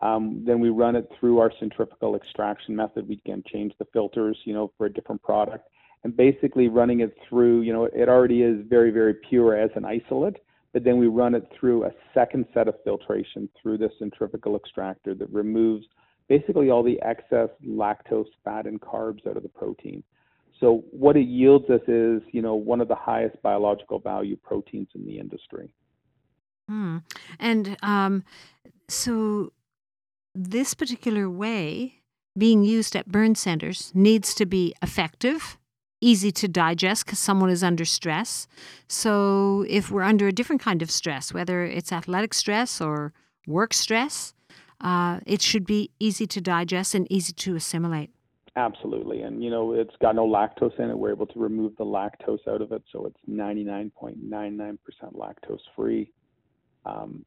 Um, 0.00 0.44
then 0.46 0.60
we 0.60 0.68
run 0.68 0.94
it 0.94 1.10
through 1.18 1.38
our 1.38 1.50
centrifugal 1.58 2.14
extraction 2.14 2.76
method. 2.76 3.08
We 3.08 3.16
can 3.16 3.42
change 3.50 3.72
the 3.78 3.86
filters, 3.92 4.36
you 4.44 4.54
know, 4.54 4.70
for 4.76 4.86
a 4.86 4.92
different 4.92 5.22
product. 5.22 5.68
And 6.04 6.16
basically 6.16 6.68
running 6.68 7.00
it 7.00 7.16
through, 7.26 7.62
you 7.62 7.72
know, 7.72 7.84
it 7.86 8.08
already 8.08 8.42
is 8.42 8.64
very, 8.68 8.90
very 8.90 9.14
pure 9.14 9.56
as 9.56 9.70
an 9.74 9.86
isolate, 9.86 10.36
but 10.74 10.84
then 10.84 10.98
we 10.98 11.06
run 11.06 11.34
it 11.34 11.50
through 11.58 11.84
a 11.84 11.90
second 12.12 12.44
set 12.52 12.68
of 12.68 12.74
filtration 12.84 13.48
through 13.60 13.78
the 13.78 13.88
centrifugal 13.98 14.54
extractor 14.54 15.14
that 15.14 15.30
removes 15.30 15.86
basically 16.28 16.68
all 16.68 16.82
the 16.82 17.00
excess 17.00 17.48
lactose, 17.66 18.26
fat, 18.44 18.66
and 18.66 18.80
carbs 18.80 19.26
out 19.26 19.38
of 19.38 19.42
the 19.42 19.48
protein. 19.48 20.02
So 20.64 20.82
what 20.92 21.14
it 21.18 21.26
yields 21.28 21.68
us 21.68 21.82
is, 21.86 22.22
you 22.32 22.40
know, 22.40 22.54
one 22.54 22.80
of 22.80 22.88
the 22.88 22.94
highest 22.94 23.36
biological 23.42 23.98
value 23.98 24.34
proteins 24.34 24.88
in 24.94 25.04
the 25.04 25.18
industry. 25.18 25.68
Hmm. 26.70 26.98
And 27.38 27.76
um, 27.82 28.24
so 28.88 29.52
this 30.34 30.72
particular 30.72 31.28
whey 31.28 31.96
being 32.38 32.64
used 32.64 32.96
at 32.96 33.12
burn 33.12 33.34
centers 33.34 33.92
needs 33.94 34.32
to 34.36 34.46
be 34.46 34.74
effective, 34.80 35.58
easy 36.00 36.32
to 36.32 36.48
digest 36.48 37.04
because 37.04 37.18
someone 37.18 37.50
is 37.50 37.62
under 37.62 37.84
stress. 37.84 38.46
So 38.88 39.66
if 39.68 39.90
we're 39.90 40.00
under 40.00 40.28
a 40.28 40.32
different 40.32 40.62
kind 40.62 40.80
of 40.80 40.90
stress, 40.90 41.34
whether 41.34 41.62
it's 41.62 41.92
athletic 41.92 42.32
stress 42.32 42.80
or 42.80 43.12
work 43.46 43.74
stress, 43.74 44.32
uh, 44.80 45.20
it 45.26 45.42
should 45.42 45.66
be 45.66 45.90
easy 46.00 46.26
to 46.28 46.40
digest 46.40 46.94
and 46.94 47.06
easy 47.12 47.34
to 47.34 47.54
assimilate. 47.54 48.13
Absolutely. 48.56 49.22
And, 49.22 49.42
you 49.42 49.50
know, 49.50 49.72
it's 49.72 49.94
got 50.00 50.14
no 50.14 50.26
lactose 50.26 50.78
in 50.78 50.90
it. 50.90 50.96
We're 50.96 51.10
able 51.10 51.26
to 51.26 51.38
remove 51.40 51.76
the 51.76 51.84
lactose 51.84 52.46
out 52.48 52.62
of 52.62 52.70
it. 52.72 52.82
So 52.92 53.06
it's 53.06 53.18
99.99% 53.28 54.78
lactose 55.12 55.58
free. 55.74 56.12
Um, 56.86 57.24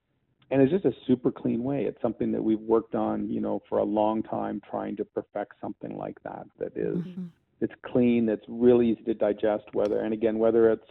and 0.50 0.62
it's 0.62 0.72
just 0.72 0.86
a 0.86 0.94
super 1.06 1.32
clean 1.32 1.64
way. 1.64 1.84
It's 1.84 2.02
something 2.02 2.32
that 2.32 2.42
we've 2.42 2.62
worked 2.62 2.96
on, 2.96 3.30
you 3.30 3.42
know, 3.42 3.62
for 3.68 3.80
a 3.80 3.84
long 3.84 4.24
time 4.24 4.62
trying 4.70 4.96
to 4.98 5.06
perfect 5.06 5.60
something 5.60 5.98
like 5.98 6.18
that, 6.24 6.48
that 6.58 6.78
is, 6.78 7.00
Mhm. 7.00 7.28
it's 7.60 7.74
clean, 7.82 8.26
that's 8.26 8.48
really 8.48 8.88
easy 8.88 9.04
to 9.04 9.14
digest, 9.14 9.66
whether, 9.74 10.00
and 10.00 10.14
again, 10.14 10.40
whether 10.40 10.70
it's 10.70 10.90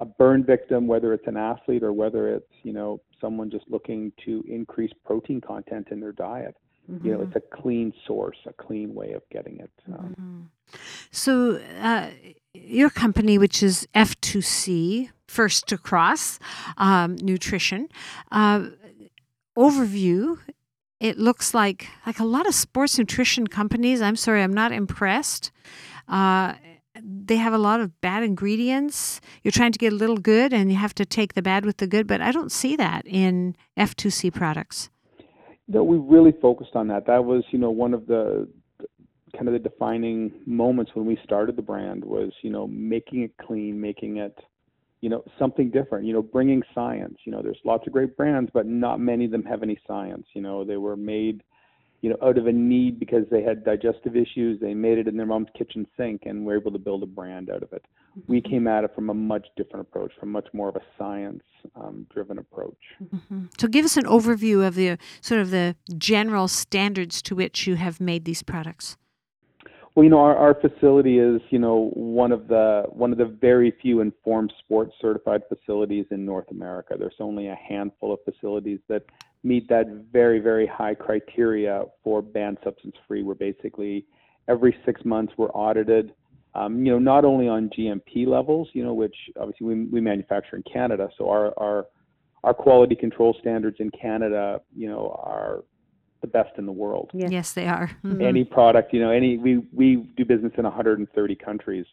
a 0.00 0.04
burn 0.04 0.42
victim, 0.42 0.88
whether 0.88 1.12
it's 1.12 1.26
an 1.28 1.36
athlete 1.36 1.84
or 1.84 1.92
whether 1.92 2.28
it's, 2.34 2.52
you 2.64 2.72
know, 2.72 3.00
someone 3.20 3.50
just 3.50 3.68
looking 3.70 4.12
to 4.24 4.44
increase 4.48 4.92
protein 5.04 5.40
content 5.40 5.88
in 5.92 6.00
their 6.00 6.12
diet. 6.12 6.56
You 6.88 7.12
know, 7.12 7.20
it's 7.20 7.36
a 7.36 7.40
clean 7.40 7.92
source, 8.06 8.38
a 8.46 8.52
clean 8.54 8.94
way 8.94 9.12
of 9.12 9.22
getting 9.30 9.58
it. 9.60 9.70
Um, 9.92 10.14
Mhm. 10.18 10.48
So, 11.10 11.60
uh, 11.80 12.10
your 12.54 12.90
company, 12.90 13.38
which 13.38 13.62
is 13.62 13.86
F2C, 13.94 15.10
First 15.26 15.66
to 15.68 15.76
Cross 15.78 16.38
um, 16.78 17.16
Nutrition, 17.16 17.88
uh, 18.32 18.68
overview. 19.56 20.38
It 21.00 21.18
looks 21.18 21.54
like 21.54 21.86
like 22.06 22.18
a 22.18 22.24
lot 22.24 22.46
of 22.46 22.54
sports 22.54 22.98
nutrition 22.98 23.46
companies. 23.46 24.00
I'm 24.00 24.16
sorry, 24.16 24.42
I'm 24.42 24.54
not 24.54 24.72
impressed. 24.72 25.52
Uh, 26.08 26.54
they 27.00 27.36
have 27.36 27.52
a 27.52 27.58
lot 27.58 27.80
of 27.80 28.00
bad 28.00 28.22
ingredients. 28.24 29.20
You're 29.42 29.52
trying 29.52 29.72
to 29.72 29.78
get 29.78 29.92
a 29.92 29.96
little 29.96 30.16
good, 30.16 30.52
and 30.52 30.70
you 30.70 30.76
have 30.76 30.94
to 30.94 31.04
take 31.04 31.34
the 31.34 31.42
bad 31.42 31.64
with 31.64 31.76
the 31.76 31.86
good. 31.86 32.06
But 32.06 32.20
I 32.20 32.32
don't 32.32 32.50
see 32.50 32.74
that 32.76 33.06
in 33.06 33.54
F2C 33.76 34.30
products. 34.32 34.90
No, 35.68 35.84
we 35.84 35.98
really 35.98 36.32
focused 36.40 36.74
on 36.74 36.88
that. 36.88 37.06
That 37.06 37.24
was, 37.24 37.44
you 37.50 37.58
know, 37.58 37.70
one 37.70 37.92
of 37.92 38.06
the 38.06 38.48
kind 39.36 39.46
of 39.46 39.52
the 39.52 39.58
defining 39.58 40.32
moments 40.46 40.92
when 40.94 41.04
we 41.04 41.18
started 41.22 41.56
the 41.56 41.62
brand 41.62 42.02
was, 42.02 42.32
you 42.42 42.48
know, 42.50 42.66
making 42.66 43.22
it 43.22 43.32
clean, 43.46 43.78
making 43.78 44.16
it, 44.16 44.36
you 45.02 45.10
know, 45.10 45.22
something 45.38 45.70
different. 45.70 46.06
You 46.06 46.14
know, 46.14 46.22
bringing 46.22 46.62
science. 46.74 47.18
You 47.24 47.32
know, 47.32 47.42
there's 47.42 47.60
lots 47.64 47.86
of 47.86 47.92
great 47.92 48.16
brands, 48.16 48.50
but 48.54 48.66
not 48.66 48.98
many 48.98 49.26
of 49.26 49.30
them 49.30 49.44
have 49.44 49.62
any 49.62 49.78
science. 49.86 50.26
You 50.32 50.40
know, 50.40 50.64
they 50.64 50.78
were 50.78 50.96
made, 50.96 51.42
you 52.00 52.10
know, 52.10 52.16
out 52.22 52.38
of 52.38 52.46
a 52.46 52.52
need 52.52 53.00
because 53.00 53.24
they 53.30 53.42
had 53.42 53.64
digestive 53.64 54.16
issues. 54.16 54.60
They 54.60 54.74
made 54.74 54.98
it 54.98 55.08
in 55.08 55.16
their 55.16 55.26
mom's 55.26 55.48
kitchen 55.56 55.86
sink, 55.96 56.22
and 56.26 56.46
were 56.46 56.56
able 56.56 56.70
to 56.72 56.78
build 56.78 57.02
a 57.02 57.06
brand 57.06 57.50
out 57.50 57.62
of 57.62 57.72
it. 57.72 57.84
We 58.26 58.40
came 58.40 58.66
at 58.66 58.84
it 58.84 58.94
from 58.94 59.10
a 59.10 59.14
much 59.14 59.46
different 59.56 59.86
approach, 59.86 60.12
from 60.18 60.30
much 60.30 60.46
more 60.52 60.68
of 60.68 60.76
a 60.76 60.82
science-driven 60.96 62.38
approach. 62.38 62.78
Mhm. 63.02 63.48
So, 63.60 63.68
give 63.68 63.84
us 63.84 63.96
an 63.96 64.04
overview 64.04 64.66
of 64.66 64.74
the 64.74 64.98
sort 65.20 65.40
of 65.40 65.50
the 65.50 65.76
general 65.96 66.48
standards 66.48 67.20
to 67.22 67.34
which 67.34 67.66
you 67.66 67.76
have 67.76 68.00
made 68.00 68.24
these 68.24 68.42
products. 68.42 68.96
Well, 69.98 70.04
you 70.04 70.10
know, 70.10 70.20
our, 70.20 70.36
our 70.36 70.54
facility 70.54 71.18
is, 71.18 71.40
you 71.50 71.58
know, 71.58 71.90
one 71.94 72.30
of 72.30 72.46
the 72.46 72.84
one 72.90 73.10
of 73.10 73.18
the 73.18 73.24
very 73.24 73.72
few 73.82 74.00
informed 74.00 74.52
sports 74.60 74.94
certified 75.00 75.42
facilities 75.48 76.06
in 76.12 76.24
North 76.24 76.48
America. 76.52 76.94
There's 76.96 77.16
only 77.18 77.48
a 77.48 77.56
handful 77.56 78.12
of 78.12 78.20
facilities 78.24 78.78
that 78.88 79.02
meet 79.42 79.68
that 79.70 80.04
very, 80.12 80.38
very 80.38 80.68
high 80.68 80.94
criteria 80.94 81.82
for 82.04 82.22
banned 82.22 82.58
substance 82.62 82.94
free. 83.08 83.24
We're 83.24 83.34
basically 83.34 84.06
every 84.46 84.76
six 84.86 85.04
months 85.04 85.32
we're 85.36 85.50
audited. 85.50 86.12
Um, 86.54 86.86
you 86.86 86.92
know, 86.92 87.00
not 87.00 87.24
only 87.24 87.48
on 87.48 87.68
GMP 87.76 88.24
levels, 88.24 88.68
you 88.74 88.84
know, 88.84 88.94
which 88.94 89.16
obviously 89.36 89.66
we, 89.66 89.84
we 89.86 90.00
manufacture 90.00 90.54
in 90.54 90.62
Canada, 90.72 91.08
so 91.18 91.28
our, 91.28 91.52
our 91.58 91.86
our 92.44 92.54
quality 92.54 92.94
control 92.94 93.36
standards 93.40 93.78
in 93.80 93.90
Canada, 93.90 94.60
you 94.76 94.88
know, 94.88 95.20
are 95.24 95.64
the 96.20 96.26
best 96.26 96.58
in 96.58 96.66
the 96.66 96.72
world 96.72 97.10
Yes, 97.12 97.52
they 97.52 97.66
are. 97.66 97.90
Mhm. 98.04 98.22
any 98.22 98.44
product 98.44 98.92
you 98.92 99.00
know 99.00 99.10
any 99.10 99.36
we 99.38 99.58
we 99.72 99.96
do 100.16 100.24
business 100.24 100.52
in 100.56 100.64
130 100.64 101.34
countries 101.36 101.86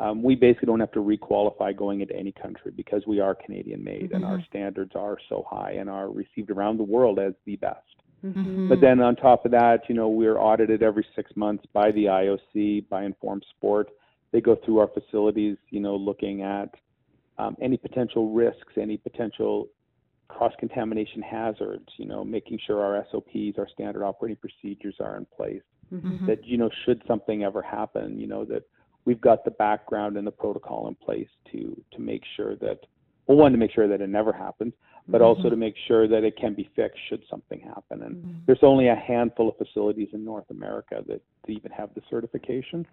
um, 0.00 0.22
we 0.22 0.34
basically 0.34 0.66
don't 0.66 0.80
have 0.80 0.92
to 0.92 1.00
requalify 1.00 1.76
going 1.76 2.00
into 2.00 2.16
any 2.16 2.32
country 2.32 2.72
because 2.74 3.06
we 3.06 3.20
are 3.20 3.34
Canadian 3.34 3.84
made 3.84 4.04
mm-hmm. 4.04 4.14
and 4.16 4.24
our 4.24 4.38
mm-hmm. 4.38 4.46
standards 4.48 4.92
are 4.94 5.18
so 5.28 5.44
high 5.48 5.72
and 5.72 5.90
are 5.90 6.08
received 6.08 6.50
around 6.50 6.78
the 6.78 6.84
world 6.84 7.18
as 7.18 7.34
the 7.44 7.56
best. 7.56 7.84
Mm-hmm. 8.24 8.68
But 8.68 8.80
then 8.80 9.00
on 9.00 9.16
top 9.16 9.44
of 9.44 9.50
that, 9.50 9.80
you 9.88 9.94
know, 9.94 10.08
we're 10.08 10.38
audited 10.38 10.82
every 10.82 11.06
six 11.14 11.30
months 11.36 11.64
by 11.74 11.90
the 11.90 12.04
IOC, 12.06 12.88
by 12.88 13.04
Informed 13.04 13.44
Sport. 13.50 13.90
They 14.32 14.40
go 14.40 14.56
through 14.64 14.78
our 14.78 14.88
facilities, 14.88 15.58
you 15.68 15.80
know, 15.80 15.96
looking 15.96 16.42
at 16.42 16.74
um, 17.38 17.56
any 17.60 17.76
potential 17.76 18.32
risks, 18.32 18.74
any 18.78 18.96
potential 18.96 19.68
cross 20.36 20.52
contamination 20.58 21.22
hazards, 21.22 21.88
you 21.96 22.06
know, 22.06 22.24
making 22.24 22.58
sure 22.66 22.82
our 22.82 23.04
SOPs, 23.10 23.58
our 23.58 23.68
standard 23.72 24.04
operating 24.04 24.36
procedures 24.36 24.96
are 25.00 25.16
in 25.16 25.26
place. 25.26 25.62
Mm-hmm. 25.92 26.26
That, 26.26 26.44
you 26.44 26.56
know, 26.56 26.70
should 26.84 27.02
something 27.06 27.42
ever 27.42 27.60
happen, 27.62 28.18
you 28.18 28.28
know, 28.28 28.44
that 28.44 28.62
we've 29.04 29.20
got 29.20 29.44
the 29.44 29.50
background 29.50 30.16
and 30.16 30.26
the 30.26 30.30
protocol 30.30 30.88
in 30.88 30.94
place 30.94 31.28
to 31.52 31.80
to 31.92 32.00
make 32.00 32.22
sure 32.36 32.56
that 32.56 32.80
well 33.26 33.38
one 33.38 33.52
to 33.52 33.58
make 33.58 33.72
sure 33.72 33.88
that 33.88 34.00
it 34.00 34.08
never 34.08 34.32
happens 34.32 34.72
but 35.08 35.18
mm-hmm. 35.18 35.24
also 35.24 35.48
to 35.48 35.56
make 35.56 35.74
sure 35.88 36.06
that 36.06 36.24
it 36.24 36.36
can 36.36 36.54
be 36.54 36.68
fixed 36.76 36.98
should 37.08 37.22
something 37.30 37.60
happen 37.60 38.02
and 38.02 38.16
mm-hmm. 38.16 38.38
there's 38.46 38.62
only 38.62 38.88
a 38.88 38.94
handful 38.94 39.48
of 39.48 39.56
facilities 39.56 40.08
in 40.12 40.24
north 40.24 40.48
america 40.50 41.02
that 41.06 41.20
even 41.48 41.70
have 41.70 41.90
the 41.94 42.02
certification 42.10 42.86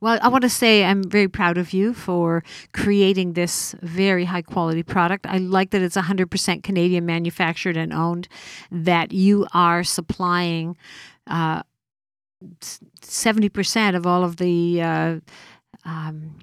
well, 0.00 0.18
I 0.22 0.28
want 0.28 0.42
to 0.42 0.48
say 0.48 0.84
I'm 0.84 1.02
very 1.02 1.28
proud 1.28 1.58
of 1.58 1.72
you 1.72 1.92
for 1.92 2.44
creating 2.72 3.32
this 3.32 3.74
very 3.82 4.24
high 4.24 4.42
quality 4.42 4.82
product. 4.82 5.26
I 5.26 5.38
like 5.38 5.70
that 5.70 5.82
it's 5.82 5.96
100% 5.96 6.62
Canadian 6.62 7.04
manufactured 7.04 7.76
and 7.76 7.92
owned, 7.92 8.28
that 8.70 9.12
you 9.12 9.46
are 9.52 9.82
supplying 9.82 10.76
uh, 11.26 11.62
70% 13.02 13.96
of 13.96 14.06
all 14.06 14.22
of 14.22 14.36
the 14.36 14.82
uh, 14.82 15.16
um, 15.84 16.36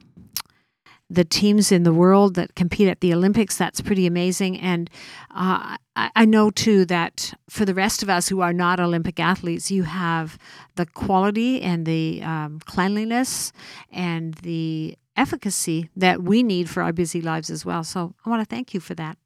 the 1.10 1.24
teams 1.24 1.72
in 1.72 1.84
the 1.84 1.94
world 1.94 2.36
that 2.36 2.56
compete 2.56 2.88
at 2.88 3.02
the 3.02 3.14
Olympics. 3.14 3.58
That's 3.58 3.82
pretty 3.82 4.08
amazing. 4.08 4.60
And 4.60 4.90
uh, 5.32 5.78
I, 5.96 6.12
I, 6.16 6.26
know 6.26 6.50
too 6.50 6.86
that 6.86 7.34
for 7.50 7.64
the 7.64 7.74
rest 7.74 8.02
of 8.02 8.10
us 8.10 8.28
who 8.28 8.42
are 8.42 8.54
not 8.54 8.80
Olympic 8.80 9.20
athletes, 9.20 9.70
you 9.70 9.84
have 9.84 10.38
the 10.76 10.86
quality 10.86 11.62
and 11.62 11.86
the 11.86 12.24
um, 12.24 12.60
cleanliness 12.66 13.54
and 13.92 14.34
the 14.36 14.98
efficacy 15.16 15.90
that 15.96 16.24
we 16.24 16.44
need 16.44 16.70
for 16.70 16.82
our 16.82 16.92
busy 16.92 17.22
lives 17.22 17.50
as 17.50 17.66
well. 17.66 17.84
So 17.84 18.16
I 18.26 18.30
want 18.30 18.42
to 18.42 18.56
thank 18.56 18.74
you 18.74 18.80
for 18.80 18.96
that. 18.96 19.18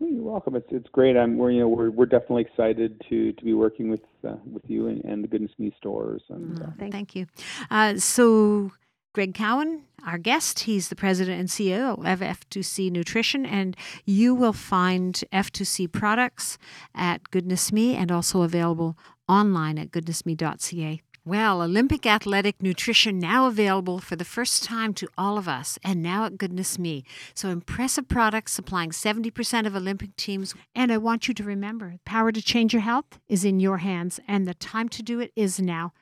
You're 0.00 0.22
welcome. 0.22 0.56
It's 0.56 0.66
it's 0.70 0.88
great. 0.88 1.16
I'm 1.16 1.38
we're 1.38 1.52
you 1.52 1.60
know 1.60 1.68
we're 1.68 1.90
we're 1.90 2.06
definitely 2.06 2.42
excited 2.42 3.00
to 3.08 3.32
to 3.32 3.44
be 3.44 3.54
working 3.54 3.88
with 3.88 4.02
uh, 4.26 4.34
with 4.44 4.62
you 4.68 4.88
and, 4.88 5.04
and 5.04 5.22
the 5.22 5.28
Goodness 5.28 5.52
Me 5.58 5.72
stores. 5.78 6.22
And 6.28 6.60
uh, 6.60 6.66
thank, 6.78 6.92
thank 6.92 7.16
you. 7.16 7.26
Uh, 7.70 7.96
so. 7.96 8.72
Greg 9.14 9.32
Cowan, 9.32 9.84
our 10.04 10.18
guest, 10.18 10.60
he's 10.60 10.88
the 10.88 10.96
president 10.96 11.38
and 11.38 11.48
CEO 11.48 11.92
of 12.04 12.18
F2C 12.18 12.90
Nutrition, 12.90 13.46
and 13.46 13.76
you 14.04 14.34
will 14.34 14.52
find 14.52 15.22
F2C 15.32 15.92
products 15.92 16.58
at 16.96 17.30
Goodness 17.30 17.70
Me 17.70 17.94
and 17.94 18.10
also 18.10 18.42
available 18.42 18.98
online 19.28 19.78
at 19.78 19.92
goodnessme.ca. 19.92 21.00
Well, 21.24 21.62
Olympic 21.62 22.06
athletic 22.06 22.60
nutrition 22.60 23.20
now 23.20 23.46
available 23.46 24.00
for 24.00 24.16
the 24.16 24.24
first 24.24 24.64
time 24.64 24.92
to 24.94 25.08
all 25.16 25.38
of 25.38 25.46
us, 25.46 25.78
and 25.84 26.02
now 26.02 26.24
at 26.24 26.36
Goodness 26.36 26.76
Me. 26.76 27.04
So 27.34 27.50
impressive 27.50 28.08
products 28.08 28.52
supplying 28.52 28.90
70% 28.90 29.64
of 29.64 29.76
Olympic 29.76 30.16
teams. 30.16 30.56
And 30.74 30.90
I 30.90 30.98
want 30.98 31.28
you 31.28 31.34
to 31.34 31.44
remember 31.44 31.94
power 32.04 32.32
to 32.32 32.42
change 32.42 32.72
your 32.72 32.82
health 32.82 33.20
is 33.28 33.44
in 33.44 33.60
your 33.60 33.78
hands, 33.78 34.18
and 34.26 34.44
the 34.44 34.54
time 34.54 34.88
to 34.88 35.04
do 35.04 35.20
it 35.20 35.30
is 35.36 35.60
now. 35.60 35.92